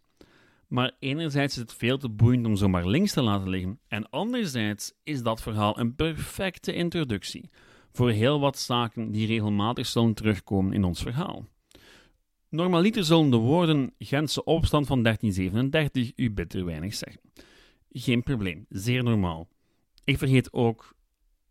Maar 0.67 0.91
enerzijds 0.99 1.55
is 1.55 1.61
het 1.61 1.73
veel 1.73 1.97
te 1.97 2.09
boeiend 2.09 2.45
om 2.45 2.55
zomaar 2.55 2.87
links 2.87 3.13
te 3.13 3.21
laten 3.21 3.49
liggen, 3.49 3.79
en 3.87 4.09
anderzijds 4.09 4.93
is 5.03 5.23
dat 5.23 5.41
verhaal 5.41 5.79
een 5.79 5.95
perfecte 5.95 6.73
introductie 6.73 7.49
voor 7.91 8.11
heel 8.11 8.39
wat 8.39 8.59
zaken 8.59 9.11
die 9.11 9.27
regelmatig 9.27 9.87
zullen 9.87 10.13
terugkomen 10.13 10.73
in 10.73 10.83
ons 10.83 11.01
verhaal. 11.01 11.45
Normaliter 12.49 13.03
zullen 13.03 13.29
de 13.29 13.37
woorden 13.37 13.93
Gentse 13.99 14.43
opstand 14.43 14.87
van 14.87 15.03
1337 15.03 16.11
u 16.15 16.31
bitter 16.31 16.65
weinig 16.65 16.93
zeggen. 16.93 17.21
Geen 17.89 18.23
probleem, 18.23 18.65
zeer 18.69 19.03
normaal. 19.03 19.47
Ik 20.03 20.17
vergeet 20.17 20.53
ook 20.53 20.95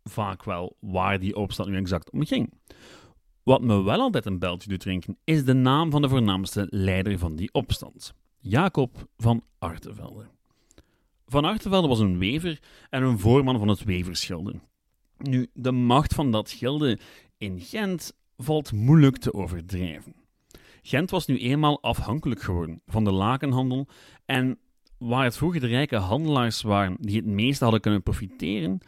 vaak 0.03 0.43
wel 0.43 0.77
waar 0.79 1.19
die 1.19 1.35
opstand 1.35 1.69
nu 1.69 1.77
exact 1.77 2.11
om 2.11 2.25
ging. 2.25 2.53
Wat 3.43 3.61
me 3.61 3.83
wel 3.83 3.99
altijd 3.99 4.25
een 4.25 4.39
beltje 4.39 4.69
doet 4.69 4.79
drinken, 4.79 5.17
is 5.23 5.45
de 5.45 5.53
naam 5.53 5.91
van 5.91 6.01
de 6.01 6.09
voornaamste 6.09 6.67
leider 6.69 7.17
van 7.17 7.35
die 7.35 7.53
opstand: 7.53 8.13
Jacob 8.39 9.07
van 9.17 9.43
Artevelde. 9.59 10.25
Van 11.25 11.45
Artevelde 11.45 11.87
was 11.87 11.99
een 11.99 12.17
wever 12.17 12.59
en 12.89 13.03
een 13.03 13.19
voorman 13.19 13.59
van 13.59 13.67
het 13.67 13.83
weverschilde. 13.83 14.59
Nu, 15.17 15.49
de 15.53 15.71
macht 15.71 16.13
van 16.13 16.31
dat 16.31 16.51
gilde 16.51 16.99
in 17.37 17.59
Gent 17.59 18.13
valt 18.37 18.71
moeilijk 18.71 19.17
te 19.17 19.33
overdrijven. 19.33 20.15
Gent 20.81 21.09
was 21.09 21.25
nu 21.25 21.37
eenmaal 21.37 21.81
afhankelijk 21.81 22.41
geworden 22.41 22.81
van 22.85 23.03
de 23.03 23.11
lakenhandel 23.11 23.87
en 24.25 24.59
waar 24.97 25.23
het 25.23 25.37
vroeger 25.37 25.59
de 25.59 25.67
rijke 25.67 25.95
handelaars 25.95 26.61
waren 26.61 26.95
die 26.99 27.15
het 27.15 27.25
meeste 27.25 27.63
hadden 27.63 27.81
kunnen 27.81 28.03
profiteren, 28.03 28.79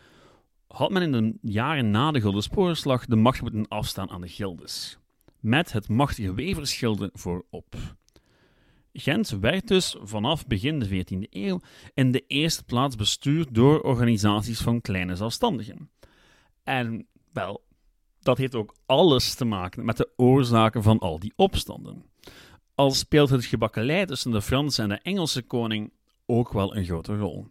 had 0.74 0.92
men 0.92 1.02
in 1.02 1.12
de 1.12 1.52
jaren 1.52 1.92
na 1.92 2.12
de 2.12 2.22
Gulden 2.22 2.44
Sporenslag 2.44 3.06
de 3.06 3.16
macht 3.16 3.42
moeten 3.42 3.68
afstaan 3.68 4.10
aan 4.10 4.22
de 4.22 4.28
gildes, 4.28 4.98
met 5.40 5.72
het 5.72 5.90
machtige 5.90 6.34
weversgilde 6.34 7.10
voorop. 7.14 7.76
Gent 8.94 9.30
werd 9.30 9.68
dus 9.68 9.96
vanaf 10.02 10.48
begin 10.48 10.80
de 10.80 10.88
14e 10.88 11.30
eeuw 11.30 11.60
in 11.94 12.12
de 12.12 12.24
eerste 12.28 12.64
plaats 12.64 12.96
bestuurd 12.96 13.56
door 13.56 13.82
organisaties 13.82 14.62
van 14.62 14.82
kleine 14.82 15.16
zelfstandigen. 15.16 15.90
En 16.64 17.08
wel, 17.32 17.64
dat 18.20 18.38
heeft 18.38 18.56
ook 18.56 18.76
alles 18.86 19.36
te 19.36 19.46
maken 19.46 19.86
met 19.86 19.98
de 19.98 20.10
oorzaken 20.16 20.84
van 20.84 21.00
al 21.00 21.20
die 21.20 21.34
opstanden. 21.36 22.06
Al 22.76 22.92
speelt 22.92 23.30
het 23.30 23.46
gebakkelei 23.46 24.06
tussen 24.06 24.32
de 24.32 24.42
Franse 24.42 24.82
en 24.82 24.90
de 24.90 25.00
Engelse 25.00 25.42
koning 25.42 25.94
ook 26.26 26.54
wel 26.54 26.76
een 26.76 26.86
grote 26.86 27.18
rol. 27.18 27.48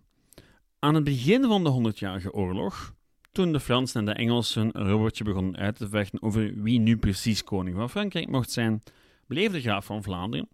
Aan 0.78 0.94
het 0.94 1.04
begin 1.04 1.42
van 1.42 1.64
de 1.64 1.92
100-jarige 1.92 2.32
oorlog, 2.32 2.94
toen 3.32 3.52
de 3.52 3.60
Fransen 3.60 4.00
en 4.00 4.06
de 4.06 4.12
Engelsen 4.12 4.70
een 4.72 4.88
robotje 4.88 5.24
begonnen 5.24 5.56
uit 5.56 5.76
te 5.76 5.88
vechten 5.88 6.22
over 6.22 6.62
wie 6.62 6.78
nu 6.78 6.96
precies 6.96 7.44
koning 7.44 7.76
van 7.76 7.90
Frankrijk 7.90 8.28
mocht 8.28 8.50
zijn, 8.50 8.82
bleef 9.26 9.52
de 9.52 9.60
graaf 9.60 9.84
van 9.84 10.02
Vlaanderen, 10.02 10.48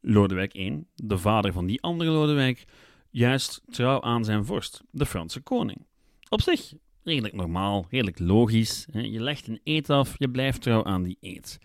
Lodewijk 0.00 0.54
I, 0.54 0.84
de 0.94 1.18
vader 1.18 1.52
van 1.52 1.66
die 1.66 1.82
andere 1.82 2.10
Lodewijk, 2.10 2.64
juist 3.10 3.62
trouw 3.70 4.00
aan 4.00 4.24
zijn 4.24 4.44
vorst, 4.44 4.82
de 4.90 5.06
Franse 5.06 5.40
koning. 5.40 5.86
Op 6.28 6.40
zich 6.40 6.72
redelijk 7.02 7.34
normaal, 7.34 7.86
redelijk 7.90 8.18
logisch. 8.18 8.86
Je 8.92 9.20
legt 9.20 9.48
een 9.48 9.60
eet 9.64 9.90
af, 9.90 10.14
je 10.18 10.30
blijft 10.30 10.62
trouw 10.62 10.84
aan 10.84 11.02
die 11.02 11.16
eet. 11.20 11.58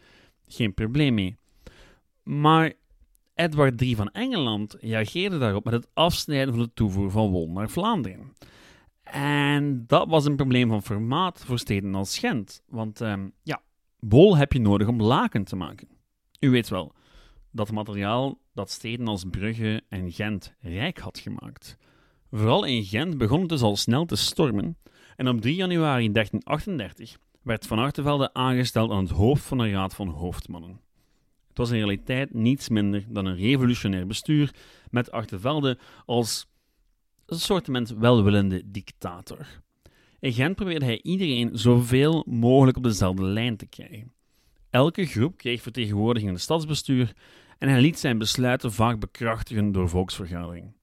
Geen 0.47 0.73
probleem 0.73 1.13
mee. 1.13 1.35
Maar 2.23 2.73
Edward 3.35 3.81
III 3.81 3.95
van 3.95 4.11
Engeland 4.11 4.75
reageerde 4.79 5.37
daarop 5.37 5.63
met 5.63 5.73
het 5.73 5.87
afsnijden 5.93 6.53
van 6.53 6.63
de 6.63 6.73
toevoer 6.73 7.11
van 7.11 7.29
wol 7.29 7.49
naar 7.49 7.69
Vlaanderen. 7.69 8.33
En 9.11 9.83
dat 9.87 10.07
was 10.07 10.25
een 10.25 10.35
probleem 10.35 10.69
van 10.69 10.83
formaat 10.83 11.43
voor 11.45 11.59
steden 11.59 11.95
als 11.95 12.17
Gent. 12.17 12.61
Want 12.67 13.01
ehm, 13.01 13.27
ja, 13.43 13.61
wol 13.99 14.37
heb 14.37 14.53
je 14.53 14.59
nodig 14.59 14.87
om 14.87 15.01
laken 15.01 15.43
te 15.43 15.55
maken. 15.55 15.87
U 16.39 16.49
weet 16.49 16.69
wel, 16.69 16.93
dat 17.51 17.71
materiaal 17.71 18.39
dat 18.53 18.71
steden 18.71 19.07
als 19.07 19.23
Brugge 19.29 19.83
en 19.89 20.11
Gent 20.11 20.55
rijk 20.59 20.97
had 20.97 21.19
gemaakt. 21.19 21.77
Vooral 22.31 22.63
in 22.65 22.83
Gent 22.83 23.17
begon 23.17 23.39
het 23.39 23.49
dus 23.49 23.61
al 23.61 23.75
snel 23.75 24.05
te 24.05 24.15
stormen 24.15 24.77
en 25.15 25.27
op 25.27 25.41
3 25.41 25.55
januari 25.55 26.11
1338 26.11 27.17
werd 27.41 27.67
Van 27.67 27.79
Artevelde 27.79 28.33
aangesteld 28.33 28.91
aan 28.91 29.03
het 29.03 29.11
hoofd 29.11 29.43
van 29.43 29.59
een 29.59 29.71
raad 29.71 29.95
van 29.95 30.07
hoofdmannen. 30.07 30.79
Het 31.47 31.57
was 31.57 31.69
in 31.69 31.77
realiteit 31.77 32.33
niets 32.33 32.69
minder 32.69 33.05
dan 33.09 33.25
een 33.25 33.35
revolutionair 33.35 34.07
bestuur 34.07 34.53
met 34.89 35.11
Artevelde 35.11 35.77
als 36.05 36.47
een 37.27 37.39
soort 37.39 37.89
welwillende 37.97 38.61
dictator. 38.65 39.47
In 40.19 40.33
Gent 40.33 40.55
probeerde 40.55 40.85
hij 40.85 41.01
iedereen 41.01 41.57
zoveel 41.57 42.23
mogelijk 42.27 42.77
op 42.77 42.83
dezelfde 42.83 43.23
lijn 43.23 43.57
te 43.57 43.65
krijgen. 43.65 44.11
Elke 44.69 45.05
groep 45.05 45.37
kreeg 45.37 45.61
vertegenwoordiging 45.61 46.27
in 46.27 46.35
het 46.35 46.43
stadsbestuur 46.43 47.13
en 47.57 47.69
hij 47.69 47.81
liet 47.81 47.99
zijn 47.99 48.17
besluiten 48.17 48.73
vaak 48.73 48.99
bekrachtigen 48.99 49.71
door 49.71 49.89
volksvergadering. 49.89 50.73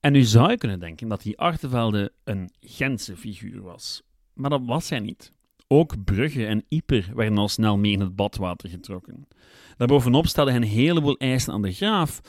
En 0.00 0.12
nu 0.12 0.22
zou 0.22 0.50
je 0.50 0.58
kunnen 0.58 0.80
denken 0.80 1.08
dat 1.08 1.22
die 1.22 1.38
Artevelde 1.38 2.12
een 2.24 2.50
Gentse 2.60 3.16
figuur 3.16 3.62
was. 3.62 4.02
Maar 4.32 4.50
dat 4.50 4.62
was 4.64 4.88
hij 4.88 5.00
niet. 5.00 5.32
Ook 5.66 6.04
Brugge 6.04 6.46
en 6.46 6.64
Yper 6.68 7.10
werden 7.14 7.38
al 7.38 7.48
snel 7.48 7.78
mee 7.78 7.92
in 7.92 8.00
het 8.00 8.16
badwater 8.16 8.68
getrokken. 8.68 9.28
Daarbovenop 9.76 10.26
stelde 10.26 10.50
hij 10.50 10.60
een 10.60 10.66
heleboel 10.66 11.16
eisen 11.16 11.52
aan 11.52 11.62
de 11.62 11.72
graaf 11.72 12.20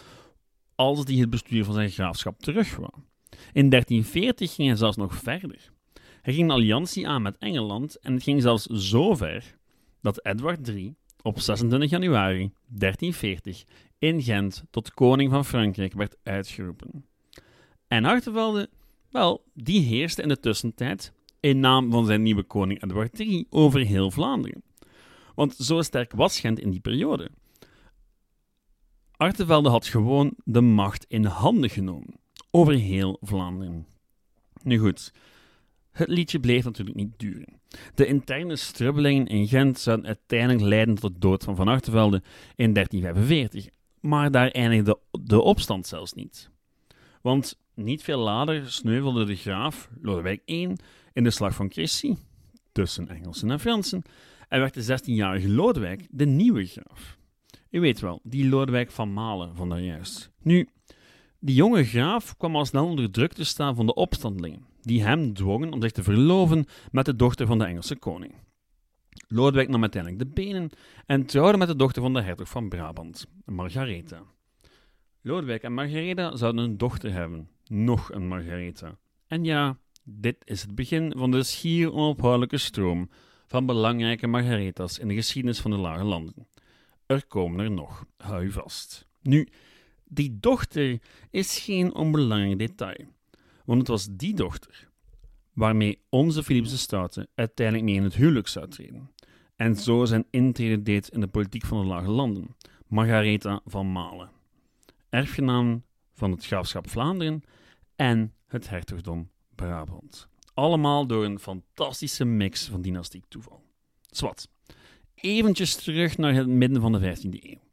als 0.76 1.06
die 1.06 1.22
het 1.22 1.30
bestuur 1.30 1.66
van 1.66 1.74
zijn 1.74 1.90
graafschap 1.90 2.40
terug 2.40 2.76
wou. 2.76 2.92
In 3.54 3.70
1340 3.70 4.54
ging 4.54 4.68
hij 4.68 4.78
zelfs 4.78 4.98
nog 4.98 5.16
verder. 5.16 5.72
Hij 6.22 6.34
ging 6.34 6.50
een 6.50 6.56
alliantie 6.56 7.08
aan 7.08 7.22
met 7.22 7.38
Engeland 7.38 8.00
en 8.00 8.14
het 8.14 8.24
ging 8.24 8.42
zelfs 8.42 8.66
zo 8.66 9.16
ver 9.16 9.58
dat 10.02 10.26
Edward 10.26 10.68
III 10.68 10.96
op 11.22 11.40
26 11.40 11.90
januari 11.90 12.52
1340 12.68 13.64
in 13.98 14.22
Gent 14.22 14.64
tot 14.70 14.94
koning 14.94 15.32
van 15.32 15.46
Frankrijk 15.46 15.94
werd 15.94 16.18
uitgeroepen. 16.24 17.06
En 17.88 18.04
Hartevelde, 18.04 18.70
wel, 19.10 19.44
die 19.54 19.82
heerste 19.82 20.22
in 20.22 20.28
de 20.28 20.40
tussentijd 20.40 21.14
in 21.40 21.60
naam 21.60 21.92
van 21.92 22.06
zijn 22.06 22.22
nieuwe 22.22 22.44
koning 22.44 22.84
Edward 22.84 23.20
III 23.20 23.46
over 23.50 23.80
heel 23.80 24.12
Vlaanderen. 24.12 24.64
Want 25.36 25.56
zo 25.56 25.82
sterk 25.82 26.12
was 26.12 26.40
Gent 26.40 26.60
in 26.60 26.70
die 26.70 26.80
periode. 26.80 27.30
Artevelde 29.12 29.70
had 29.70 29.86
gewoon 29.88 30.34
de 30.44 30.62
macht 30.62 31.06
in 31.08 31.26
handen 31.26 31.70
genomen 31.70 32.21
over 32.52 32.74
heel 32.74 33.18
Vlaanderen. 33.22 33.88
Nu 34.64 34.78
goed, 34.78 35.14
het 35.92 36.08
liedje 36.08 36.40
bleef 36.40 36.64
natuurlijk 36.64 36.98
niet 36.98 37.20
duren. 37.20 37.60
De 37.96 38.06
interne 38.06 38.56
strubbelingen 38.56 39.28
in 39.28 39.48
Gent 39.48 39.80
zouden 39.80 40.06
uiteindelijk 40.06 40.62
leiden 40.62 40.96
tot 40.96 41.14
de 41.14 41.20
dood 41.20 41.44
van 41.44 41.56
Van 41.56 41.68
Artevelde 41.68 42.22
in 42.56 42.74
1345, 42.74 43.68
maar 44.00 44.32
daar 44.32 44.50
eindigde 44.50 45.00
de 45.22 45.42
opstand 45.42 45.88
zelfs 45.88 46.14
niet. 46.14 46.50
Want 47.22 47.60
niet 47.74 48.04
veel 48.04 48.20
later 48.20 48.72
sneuvelde 48.72 49.26
de 49.26 49.36
graaf 49.36 49.90
Lodewijk 50.02 50.42
I 50.50 50.74
in 51.14 51.24
de 51.24 51.30
slag 51.30 51.54
van 51.54 51.70
Crécy, 51.70 52.16
tussen 52.72 53.08
Engelsen 53.08 53.52
en 53.52 53.60
Fransen, 53.60 54.04
en 54.48 54.60
werd 54.60 54.74
de 54.74 55.00
16-jarige 55.00 55.50
Lodewijk 55.50 56.08
de 56.10 56.26
nieuwe 56.26 56.66
graaf. 56.66 57.18
U 57.70 57.80
weet 57.80 58.00
wel, 58.00 58.20
die 58.24 58.50
Lodewijk 58.50 58.92
van 58.92 59.14
Malen 59.14 59.56
van 59.56 59.70
daarjuist. 59.70 60.32
Nu, 60.42 60.70
die 61.42 61.56
jonge 61.56 61.84
graaf 61.84 62.38
kwam 62.38 62.56
al 62.56 62.66
snel 62.66 62.86
onder 62.86 63.12
druk 63.12 63.34
te 63.34 63.44
staan 63.44 63.76
van 63.76 63.86
de 63.86 63.94
opstandelingen, 63.94 64.66
die 64.82 65.04
hem 65.04 65.34
dwongen 65.34 65.74
om 65.74 65.82
zich 65.82 65.92
te 65.92 66.04
verloven 66.04 66.66
met 66.92 67.06
de 67.06 67.16
dochter 67.16 67.48
van 67.48 67.58
de 67.58 67.66
Engelse 67.66 67.96
koning. 67.96 68.34
Lodewijk 69.28 69.70
nam 69.70 69.82
uiteindelijk 69.82 70.24
de 70.24 70.42
benen 70.42 70.70
en 71.06 71.26
trouwde 71.26 71.58
met 71.58 71.68
de 71.68 71.76
dochter 71.76 72.02
van 72.02 72.14
de 72.14 72.22
hertog 72.22 72.50
van 72.50 72.70
Brabant, 72.70 73.28
Margaretha. 73.46 74.24
Lodewijk 75.22 75.64
en 75.64 75.74
Margaretha 75.74 76.36
zouden 76.36 76.64
een 76.64 76.78
dochter 76.78 77.14
hebben, 77.14 77.50
nog 77.68 78.12
een 78.14 78.28
Margaretha. 78.28 78.98
En 79.28 79.44
ja, 79.44 79.78
dit 80.04 80.36
is 80.44 80.62
het 80.62 80.76
begin 80.76 81.14
van 81.18 81.32
de 81.32 81.44
schier 81.44 81.94
onophoudelijke 81.94 82.58
stroom 82.58 83.10
van 83.48 83.66
belangrijke 83.66 84.28
Margaretha's 84.28 84.98
in 84.98 85.08
de 85.08 85.14
geschiedenis 85.14 85.60
van 85.60 85.72
de 85.72 85.78
Lage 85.78 86.04
Landen. 86.04 86.48
Er 87.06 87.26
komen 87.28 87.60
er 87.60 87.72
nog, 87.72 88.06
hou 88.18 88.52
vast. 88.52 89.08
Nu, 89.22 89.48
die 90.14 90.38
dochter 90.40 91.00
is 91.30 91.60
geen 91.60 91.96
onbelangrijk 91.96 92.60
detail, 92.60 93.06
want 93.66 93.80
het 93.80 93.88
was 93.88 94.08
die 94.12 94.34
dochter 94.34 94.90
waarmee 95.54 96.02
onze 96.10 96.44
Philips 96.44 96.88
de 96.88 97.28
uiteindelijk 97.36 97.88
mee 97.88 97.96
in 97.96 98.04
het 98.04 98.16
huwelijk 98.16 98.48
zou 98.48 98.68
treden 98.68 99.12
en 99.56 99.76
zo 99.76 100.06
zijn 100.06 100.26
intrede 100.30 100.82
deed 100.82 101.08
in 101.08 101.20
de 101.20 101.28
politiek 101.28 101.66
van 101.66 101.82
de 101.82 101.88
Lage 101.88 102.10
Landen, 102.10 102.56
Margaretha 102.88 103.62
van 103.66 103.92
Malen, 103.92 104.32
erfgenaam 105.10 105.84
van 106.14 106.32
het 106.32 106.46
graafschap 106.46 106.90
Vlaanderen 106.90 107.44
en 107.96 108.34
het 108.48 108.70
hertogdom 108.70 109.30
Brabant. 109.56 110.28
Allemaal 110.54 111.08
door 111.08 111.26
een 111.26 111.40
fantastische 111.40 112.26
mix 112.26 112.66
van 112.66 112.82
dynastiek 112.82 113.26
toeval. 113.28 113.64
Zwat. 114.10 114.50
Eventjes 115.16 115.76
terug 115.76 116.18
naar 116.18 116.34
het 116.34 116.48
midden 116.48 116.82
van 116.82 116.92
de 116.92 117.00
15e 117.00 117.30
eeuw. 117.30 117.71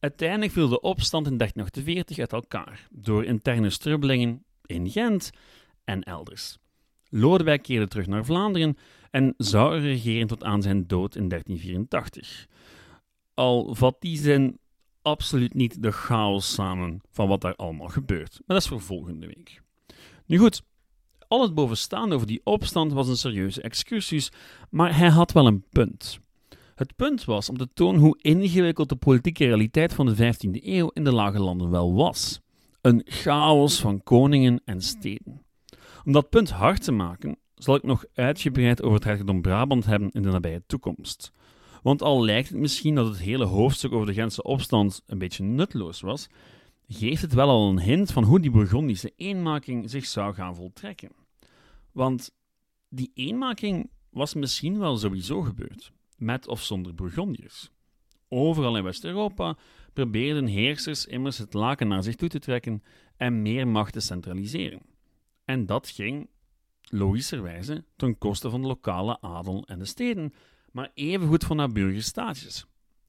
Uiteindelijk 0.00 0.52
viel 0.52 0.68
de 0.68 0.80
opstand 0.80 1.26
in 1.26 1.36
1348 1.36 2.18
uit 2.18 2.32
elkaar 2.32 2.88
door 2.90 3.24
interne 3.24 3.70
strubbelingen 3.70 4.44
in 4.66 4.90
Gent 4.90 5.30
en 5.84 6.02
elders. 6.02 6.58
Lodewijk 7.08 7.62
keerde 7.62 7.88
terug 7.88 8.06
naar 8.06 8.24
Vlaanderen 8.24 8.76
en 9.10 9.34
zou 9.36 9.78
regeren 9.78 10.26
tot 10.26 10.44
aan 10.44 10.62
zijn 10.62 10.86
dood 10.86 11.16
in 11.16 11.28
1384. 11.28 12.46
Al 13.34 13.74
vat 13.74 13.96
die 14.00 14.18
zin 14.18 14.58
absoluut 15.02 15.54
niet 15.54 15.82
de 15.82 15.90
chaos 15.90 16.52
samen 16.52 17.00
van 17.10 17.28
wat 17.28 17.40
daar 17.40 17.56
allemaal 17.56 17.88
gebeurt. 17.88 18.30
Maar 18.30 18.56
dat 18.56 18.62
is 18.62 18.68
voor 18.68 18.80
volgende 18.80 19.26
week. 19.26 19.62
Nu 20.26 20.38
goed, 20.38 20.62
al 21.28 21.42
het 21.42 21.54
bovenstaande 21.54 22.14
over 22.14 22.26
die 22.26 22.40
opstand 22.44 22.92
was 22.92 23.08
een 23.08 23.16
serieuze 23.16 23.62
excursus, 23.62 24.32
maar 24.70 24.96
hij 24.96 25.08
had 25.08 25.32
wel 25.32 25.46
een 25.46 25.64
punt. 25.70 26.20
Het 26.80 26.96
punt 26.96 27.24
was 27.24 27.48
om 27.48 27.56
te 27.56 27.68
tonen 27.68 28.00
hoe 28.00 28.18
ingewikkeld 28.20 28.88
de 28.88 28.96
politieke 28.96 29.44
realiteit 29.44 29.92
van 29.92 30.06
de 30.06 30.16
15e 30.16 30.64
eeuw 30.64 30.90
in 30.94 31.04
de 31.04 31.12
lage 31.12 31.40
landen 31.40 31.70
wel 31.70 31.94
was. 31.94 32.40
Een 32.80 33.02
chaos 33.04 33.80
van 33.80 34.02
koningen 34.02 34.62
en 34.64 34.80
steden. 34.80 35.42
Om 36.04 36.12
dat 36.12 36.30
punt 36.30 36.50
hard 36.50 36.84
te 36.84 36.92
maken, 36.92 37.38
zal 37.54 37.74
ik 37.74 37.82
nog 37.82 38.04
uitgebreid 38.14 38.82
over 38.82 38.94
het 38.94 39.04
hertogdom 39.04 39.42
Brabant 39.42 39.84
hebben 39.84 40.10
in 40.10 40.22
de 40.22 40.30
nabije 40.30 40.62
toekomst. 40.66 41.32
Want 41.82 42.02
al 42.02 42.24
lijkt 42.24 42.48
het 42.48 42.58
misschien 42.58 42.94
dat 42.94 43.06
het 43.06 43.18
hele 43.18 43.44
hoofdstuk 43.44 43.92
over 43.92 44.06
de 44.06 44.14
Gentse 44.14 44.42
opstand 44.42 45.02
een 45.06 45.18
beetje 45.18 45.44
nutteloos 45.44 46.00
was, 46.00 46.28
geeft 46.88 47.22
het 47.22 47.34
wel 47.34 47.48
al 47.48 47.68
een 47.68 47.80
hint 47.80 48.12
van 48.12 48.24
hoe 48.24 48.40
die 48.40 48.50
Burgondische 48.50 49.12
eenmaking 49.16 49.90
zich 49.90 50.06
zou 50.06 50.34
gaan 50.34 50.54
voltrekken. 50.54 51.10
Want 51.92 52.30
die 52.88 53.10
eenmaking 53.14 53.90
was 54.10 54.34
misschien 54.34 54.78
wel 54.78 54.96
sowieso 54.96 55.40
gebeurd, 55.40 55.92
met 56.20 56.48
of 56.48 56.62
zonder 56.62 56.94
Burgondiërs. 56.94 57.70
Overal 58.28 58.76
in 58.76 58.82
West-Europa 58.82 59.56
probeerden 59.92 60.46
heersers 60.46 61.06
immers 61.06 61.38
het 61.38 61.54
laken 61.54 61.88
naar 61.88 62.02
zich 62.02 62.14
toe 62.14 62.28
te 62.28 62.38
trekken 62.38 62.82
en 63.16 63.42
meer 63.42 63.68
macht 63.68 63.92
te 63.92 64.00
centraliseren. 64.00 64.80
En 65.44 65.66
dat 65.66 65.88
ging, 65.88 66.28
logischerwijze, 66.82 67.84
ten 67.96 68.18
koste 68.18 68.50
van 68.50 68.60
de 68.60 68.66
lokale 68.66 69.20
adel 69.20 69.64
en 69.66 69.78
de 69.78 69.84
steden, 69.84 70.34
maar 70.72 70.90
evengoed 70.94 71.44
van 71.44 71.56
naburige 71.56 72.02
staatjes. 72.02 72.66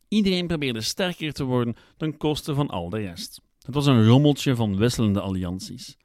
Iedereen 0.07 0.47
probeerde 0.47 0.81
sterker 0.81 1.33
te 1.33 1.43
worden 1.43 1.75
ten 1.97 2.17
koste 2.17 2.53
van 2.53 2.67
al 2.67 2.89
de 2.89 2.99
rest. 2.99 3.41
Het 3.61 3.75
was 3.75 3.85
een 3.85 4.05
rommeltje 4.05 4.55
van 4.55 4.77
wisselende 4.77 5.21
allianties. 5.21 5.97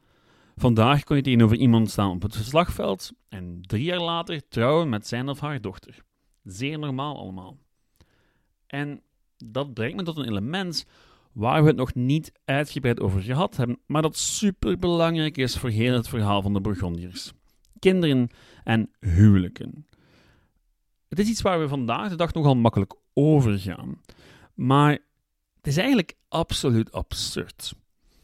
Vandaag 0.56 1.04
kon 1.04 1.16
je 1.16 1.22
tegenover 1.22 1.56
iemand 1.56 1.90
staan 1.90 2.10
op 2.10 2.22
het 2.22 2.34
slagveld 2.34 3.12
en 3.28 3.58
drie 3.60 3.84
jaar 3.84 4.00
later 4.00 4.48
trouwen 4.48 4.88
met 4.88 5.06
zijn 5.06 5.28
of 5.28 5.40
haar 5.40 5.60
dochter. 5.60 6.04
Zeer 6.46 6.78
normaal 6.78 7.18
allemaal. 7.18 7.58
En 8.66 9.02
dat 9.36 9.74
brengt 9.74 9.96
me 9.96 10.02
tot 10.02 10.16
een 10.16 10.28
element 10.28 10.86
waar 11.32 11.62
we 11.62 11.68
het 11.68 11.76
nog 11.76 11.94
niet 11.94 12.32
uitgebreid 12.44 13.00
over 13.00 13.22
gehad 13.22 13.56
hebben, 13.56 13.78
maar 13.86 14.02
dat 14.02 14.16
superbelangrijk 14.16 15.36
is 15.36 15.56
voor 15.56 15.70
heel 15.70 15.94
het 15.94 16.08
verhaal 16.08 16.42
van 16.42 16.52
de 16.52 16.60
Burgondiërs. 16.60 17.32
Kinderen 17.78 18.28
en 18.64 18.90
huwelijken. 19.00 19.86
Het 21.08 21.18
is 21.18 21.28
iets 21.28 21.42
waar 21.42 21.60
we 21.60 21.68
vandaag 21.68 22.08
de 22.08 22.16
dag 22.16 22.32
nogal 22.32 22.56
makkelijk 22.56 22.94
over 23.14 23.58
gaan. 23.58 24.00
Maar 24.54 24.92
het 25.56 25.66
is 25.66 25.76
eigenlijk 25.76 26.16
absoluut 26.28 26.92
absurd. 26.92 27.74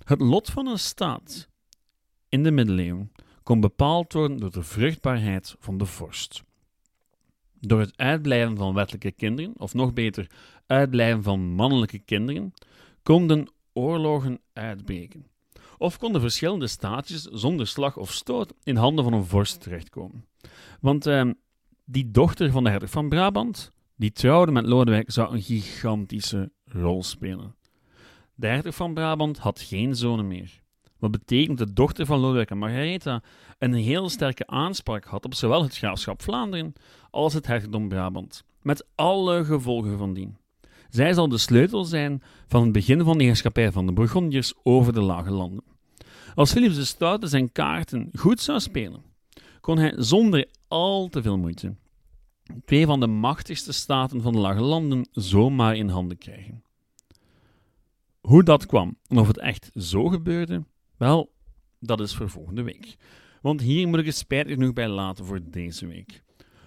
Het 0.04 0.20
lot 0.20 0.50
van 0.50 0.66
een 0.66 0.78
staat 0.78 1.48
in 2.28 2.42
de 2.42 2.50
middeleeuwen 2.50 3.12
kon 3.42 3.60
bepaald 3.60 4.12
worden 4.12 4.36
door 4.36 4.50
de 4.50 4.62
vruchtbaarheid 4.62 5.54
van 5.58 5.78
de 5.78 5.86
vorst. 5.86 6.42
Door 7.66 7.80
het 7.80 7.96
uitblijven 7.96 8.56
van 8.56 8.74
wettelijke 8.74 9.12
kinderen, 9.12 9.52
of 9.56 9.74
nog 9.74 9.92
beter, 9.92 10.30
uitblijven 10.66 11.22
van 11.22 11.40
mannelijke 11.40 11.98
kinderen, 11.98 12.52
konden 13.02 13.48
oorlogen 13.72 14.40
uitbreken. 14.52 15.26
Of 15.78 15.98
konden 15.98 16.20
verschillende 16.20 16.66
staatjes 16.66 17.22
zonder 17.22 17.66
slag 17.66 17.96
of 17.96 18.12
stoot 18.12 18.54
in 18.62 18.76
handen 18.76 19.04
van 19.04 19.12
een 19.12 19.24
vorst 19.24 19.60
terechtkomen. 19.60 20.26
Want 20.80 21.06
eh, 21.06 21.30
die 21.84 22.10
dochter 22.10 22.50
van 22.50 22.64
de 22.64 22.70
hertog 22.70 22.90
van 22.90 23.08
Brabant, 23.08 23.72
die 23.96 24.12
trouwde 24.12 24.52
met 24.52 24.66
Lodewijk, 24.66 25.10
zou 25.10 25.32
een 25.32 25.42
gigantische 25.42 26.52
rol 26.64 27.02
spelen. 27.02 27.56
De 28.34 28.46
hertog 28.46 28.74
van 28.74 28.94
Brabant 28.94 29.38
had 29.38 29.60
geen 29.60 29.96
zonen 29.96 30.26
meer. 30.26 30.61
Wat 31.02 31.10
betekent 31.10 31.58
dat 31.58 31.68
de 31.68 31.74
dochter 31.74 32.06
van 32.06 32.18
Lodewijk 32.18 32.50
en 32.50 32.58
Margaretha 32.58 33.22
een 33.58 33.72
heel 33.72 34.08
sterke 34.08 34.46
aanspraak 34.46 35.04
had 35.04 35.24
op 35.24 35.34
zowel 35.34 35.62
het 35.62 35.76
graafschap 35.76 36.22
Vlaanderen 36.22 36.72
als 37.10 37.34
het 37.34 37.46
hertogdom 37.46 37.88
Brabant, 37.88 38.44
met 38.60 38.86
alle 38.94 39.44
gevolgen 39.44 39.98
van 39.98 40.14
dien. 40.14 40.36
Zij 40.90 41.12
zal 41.12 41.28
de 41.28 41.38
sleutel 41.38 41.84
zijn 41.84 42.22
van 42.46 42.62
het 42.62 42.72
begin 42.72 43.04
van 43.04 43.18
de 43.18 43.24
heerschappij 43.24 43.72
van 43.72 43.86
de 43.86 43.92
Burgondiërs 43.92 44.54
over 44.62 44.92
de 44.92 45.00
lage 45.00 45.30
landen. 45.30 45.64
Als 46.34 46.52
Philips 46.52 46.76
de 46.76 46.84
Stoute 46.84 47.26
zijn 47.26 47.52
kaarten 47.52 48.10
goed 48.14 48.40
zou 48.40 48.60
spelen, 48.60 49.02
kon 49.60 49.78
hij 49.78 49.94
zonder 49.96 50.48
al 50.68 51.08
te 51.08 51.22
veel 51.22 51.38
moeite 51.38 51.74
twee 52.64 52.86
van 52.86 53.00
de 53.00 53.06
machtigste 53.06 53.72
staten 53.72 54.22
van 54.22 54.32
de 54.32 54.38
lage 54.38 54.60
landen 54.60 55.08
zomaar 55.12 55.76
in 55.76 55.88
handen 55.88 56.18
krijgen. 56.18 56.62
Hoe 58.20 58.42
dat 58.42 58.66
kwam 58.66 58.96
en 59.06 59.18
of 59.18 59.26
het 59.26 59.38
echt 59.38 59.70
zo 59.74 60.08
gebeurde, 60.08 60.64
wel, 61.02 61.32
dat 61.80 62.00
is 62.00 62.14
voor 62.14 62.30
volgende 62.30 62.62
week. 62.62 62.96
Want 63.40 63.60
hier 63.60 63.88
moet 63.88 63.98
ik 63.98 64.06
het 64.06 64.16
spijtig 64.16 64.54
genoeg 64.54 64.72
bij 64.72 64.88
laten 64.88 65.24
voor 65.24 65.40
deze 65.42 65.86
week. 65.86 66.22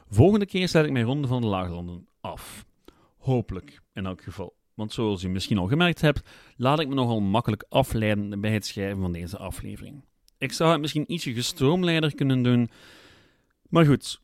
Volgende 0.09 0.45
keer 0.45 0.67
zet 0.67 0.85
ik 0.85 0.91
mijn 0.91 1.05
ronde 1.05 1.27
van 1.27 1.41
de 1.41 1.47
laaglanden 1.47 2.07
af. 2.21 2.65
Hopelijk, 3.17 3.81
in 3.93 4.05
elk 4.05 4.21
geval. 4.23 4.55
Want 4.73 4.93
zoals 4.93 5.23
u 5.23 5.29
misschien 5.29 5.57
al 5.57 5.67
gemerkt 5.67 6.01
hebt, 6.01 6.29
laat 6.55 6.79
ik 6.79 6.87
me 6.87 6.93
nogal 6.93 7.19
makkelijk 7.19 7.65
afleiden 7.69 8.41
bij 8.41 8.51
het 8.51 8.65
schrijven 8.65 9.01
van 9.01 9.11
deze 9.11 9.37
aflevering. 9.37 10.03
Ik 10.37 10.51
zou 10.51 10.71
het 10.71 10.81
misschien 10.81 11.11
ietsje 11.11 11.33
gestroomlijnder 11.33 12.15
kunnen 12.15 12.41
doen. 12.43 12.69
Maar 13.69 13.85
goed, 13.85 14.21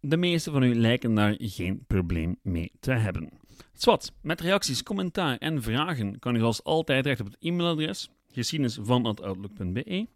de 0.00 0.16
meeste 0.16 0.50
van 0.50 0.62
u 0.62 0.74
lijken 0.74 1.14
daar 1.14 1.34
geen 1.38 1.84
probleem 1.86 2.38
mee 2.42 2.72
te 2.80 2.92
hebben. 2.92 3.30
Zwat, 3.72 4.12
met 4.22 4.40
reacties, 4.40 4.82
commentaar 4.82 5.36
en 5.36 5.62
vragen 5.62 6.18
kan 6.18 6.34
u 6.34 6.38
zoals 6.38 6.64
altijd 6.64 7.02
terecht 7.02 7.20
op 7.20 7.26
het 7.26 7.36
e-mailadres 7.40 8.10
geschiedenisvan.outlook.be, 8.36 10.06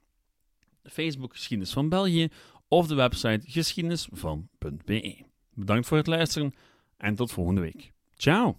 Facebook 0.83 1.33
Geschiedenis 1.33 1.73
van 1.73 1.89
België 1.89 2.29
of 2.69 2.87
de 2.87 2.95
website 2.95 3.51
geschiedenisvan.be. 3.51 5.25
Bedankt 5.55 5.87
voor 5.87 5.97
het 5.97 6.07
luisteren 6.07 6.55
en 6.97 7.15
tot 7.15 7.33
volgende 7.33 7.61
week. 7.61 7.93
Ciao! 8.17 8.57